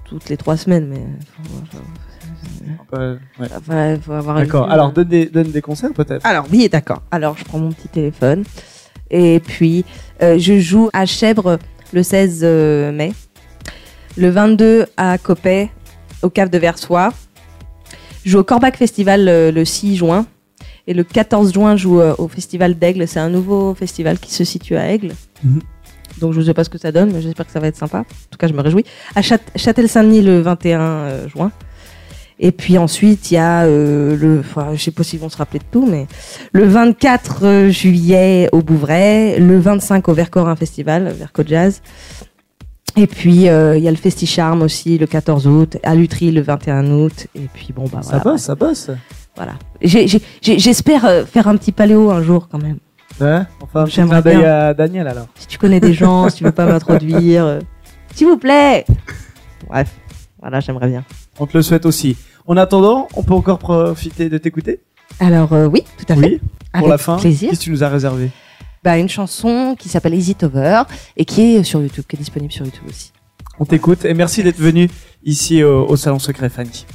[0.06, 1.02] toutes les trois semaines, mais
[1.36, 3.48] faut, faut- Euh, ouais.
[3.50, 4.70] faut- faut avoir D'accord.
[4.70, 6.26] Alors donne des donne des concerts peut-être.
[6.26, 7.02] Alors oui, d'accord.
[7.12, 8.44] Alors je prends mon petit téléphone
[9.12, 9.84] et puis
[10.22, 11.60] euh, je joue à Chèvre
[11.92, 13.14] le 16 euh, mai,
[14.18, 15.70] le 22 à Copet
[16.22, 17.12] au Cave de Versoix.
[18.26, 20.26] Je joue au Corbac Festival euh, le 6 juin
[20.88, 23.08] et le 14 juin je joue au Festival d'Aigle.
[23.08, 25.14] C'est un nouveau festival qui se situe à Aigle.
[25.44, 25.62] Mhm.
[26.24, 27.76] Donc je ne sais pas ce que ça donne, mais j'espère que ça va être
[27.76, 28.00] sympa.
[28.00, 28.86] En tout cas, je me réjouis.
[29.14, 31.52] À Chât- Châtel-Saint-Denis le 21 euh, juin.
[32.40, 35.38] Et puis ensuite, il y a euh, le, enfin, je sais pas s'ils vont se
[35.38, 36.08] rappeler de tout, mais
[36.52, 41.82] le 24 juillet au Bouvray, le 25 au Vercorin Festival, Verco Jazz.
[42.96, 46.32] Et puis euh, il y a le Festi Charme aussi le 14 août, à Lutry
[46.32, 47.28] le 21 août.
[47.36, 48.24] Et puis bon bah Ça voilà.
[48.24, 48.90] bosse, ça bosse.
[49.36, 49.54] voilà.
[50.42, 52.78] J'espère euh, faire un petit paléo un jour quand même.
[53.20, 53.46] Enfin,
[53.82, 54.54] un petit J'aimerais clin d'œil bien.
[54.54, 55.28] à Daniel alors.
[55.36, 57.60] Si tu connais des gens, si tu veux pas m'introduire, euh,
[58.14, 58.86] s'il vous plaît.
[59.68, 59.90] Bref,
[60.42, 61.04] voilà, j'aimerais bien.
[61.40, 62.18] On te le souhaite aussi.
[62.46, 64.82] En attendant, on peut encore profiter de t'écouter.
[65.20, 66.22] Alors euh, oui, tout à fait.
[66.22, 66.40] Oui.
[66.74, 67.50] Pour Avec la fin, plaisir.
[67.50, 68.32] qu'est-ce que tu nous as réservé
[68.84, 70.84] Bah, une chanson qui s'appelle It Over
[71.16, 73.12] et qui est sur YouTube, qui est disponible sur YouTube aussi.
[73.60, 74.90] On t'écoute et merci d'être venu
[75.24, 76.86] ici au, au salon secret, Fanny.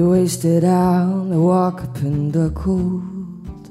[0.00, 3.64] You wasted out the walk up in the cold.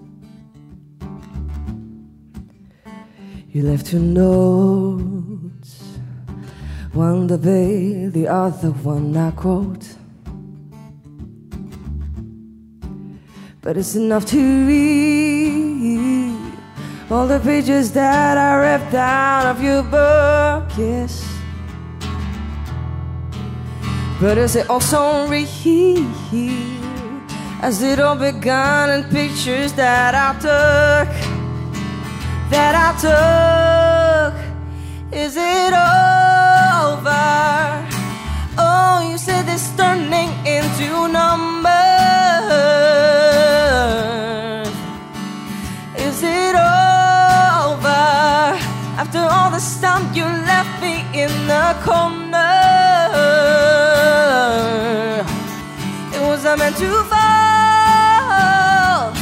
[3.52, 5.72] You left two notes,
[6.94, 9.88] one the bay, the other one I quote.
[13.62, 16.54] But it's enough to read
[17.10, 21.29] all the pages that I ripped out of your book, yes.
[24.20, 26.06] But is it all also real?
[27.62, 31.10] As it all begun in pictures that I took,
[32.52, 34.34] that I took.
[35.14, 37.08] Is it over?
[38.58, 41.72] Oh, you said it's turning into numbers.
[45.96, 48.04] Is it over?
[49.00, 52.69] After all this time you left me in the corner.
[56.50, 59.14] I meant to fall.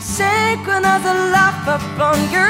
[0.00, 2.44] Synchronize a life upon your.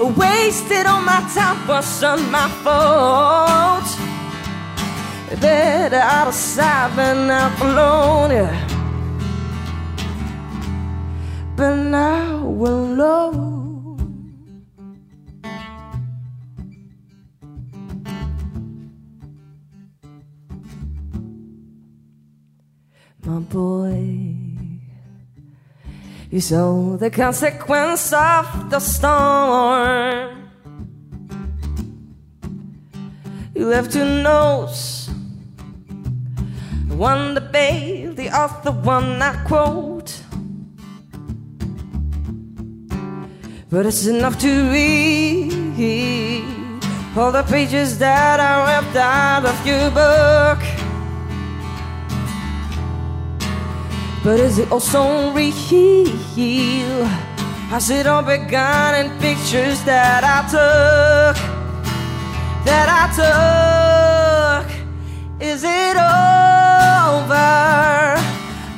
[0.00, 3.84] Oh, wasted all my time wasn't my fault.
[5.40, 8.30] Better out of sight than out alone.
[8.30, 8.68] Yeah.
[11.54, 13.47] But now we're alone.
[23.28, 24.34] My boy.
[26.30, 30.50] You saw the consequence of the storm.
[33.54, 35.10] You left two notes.
[36.88, 40.22] One the babe, the other one I quote.
[43.68, 45.52] But it's enough to read
[47.14, 50.77] all the pages that I ripped out of your book.
[54.28, 57.04] But is it also real?
[57.72, 61.36] Has it all begun in pictures that I took?
[62.66, 64.68] That I took?
[65.40, 67.40] Is it over?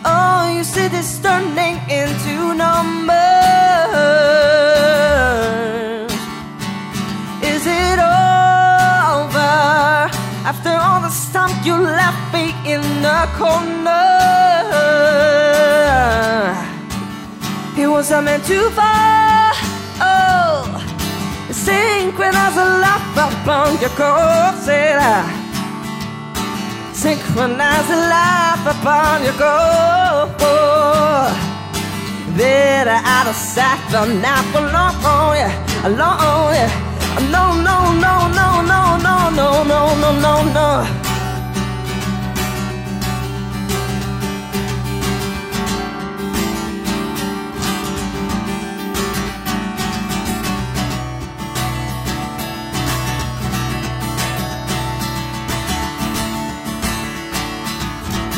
[0.04, 3.10] Oh, you see this turning into numbers.
[10.50, 14.02] After all this time you left me in the corner.
[17.78, 19.54] It was a meant to fall.
[20.02, 20.66] Oh,
[21.52, 24.66] synchronize a laugh upon your course.
[26.98, 30.34] Synchronize a laugh upon your course.
[32.34, 35.54] That out of sight, but not for long, oh yeah,
[35.96, 36.89] long, oh yeah.
[37.18, 40.86] No, no, no, no, no, no, no, no, no, no, no.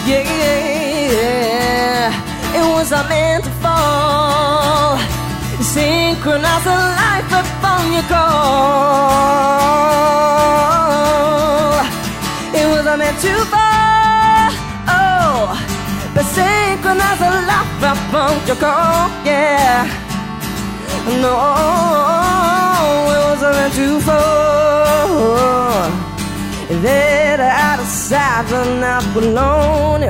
[0.05, 0.25] Yeah,
[1.13, 4.99] yeah, it was a meant to fall.
[5.63, 9.73] Synchronize a life upon your call.
[12.55, 14.51] It was a meant to fall.
[14.87, 15.57] Oh,
[16.15, 17.33] but synchronize a
[17.93, 19.11] upon your call.
[19.25, 19.89] Yeah,
[21.25, 21.37] no,
[23.15, 24.43] it was a meant to fall.
[26.83, 30.05] That out of sight, but not alone.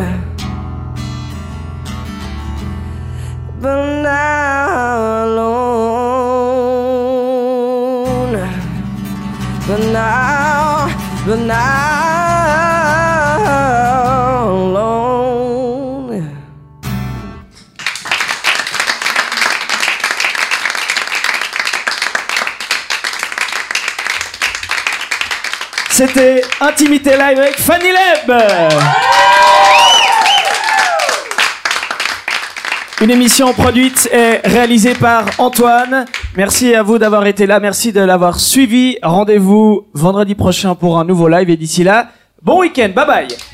[3.60, 5.91] But not alone.
[25.90, 28.32] C'était Intimité Live avec Fanny Leb.
[33.00, 36.06] Une émission produite et réalisée par Antoine.
[36.34, 38.96] Merci à vous d'avoir été là, merci de l'avoir suivi.
[39.02, 41.50] Rendez-vous vendredi prochain pour un nouveau live.
[41.50, 42.08] Et d'ici là,
[42.42, 43.51] bon week-end, bye bye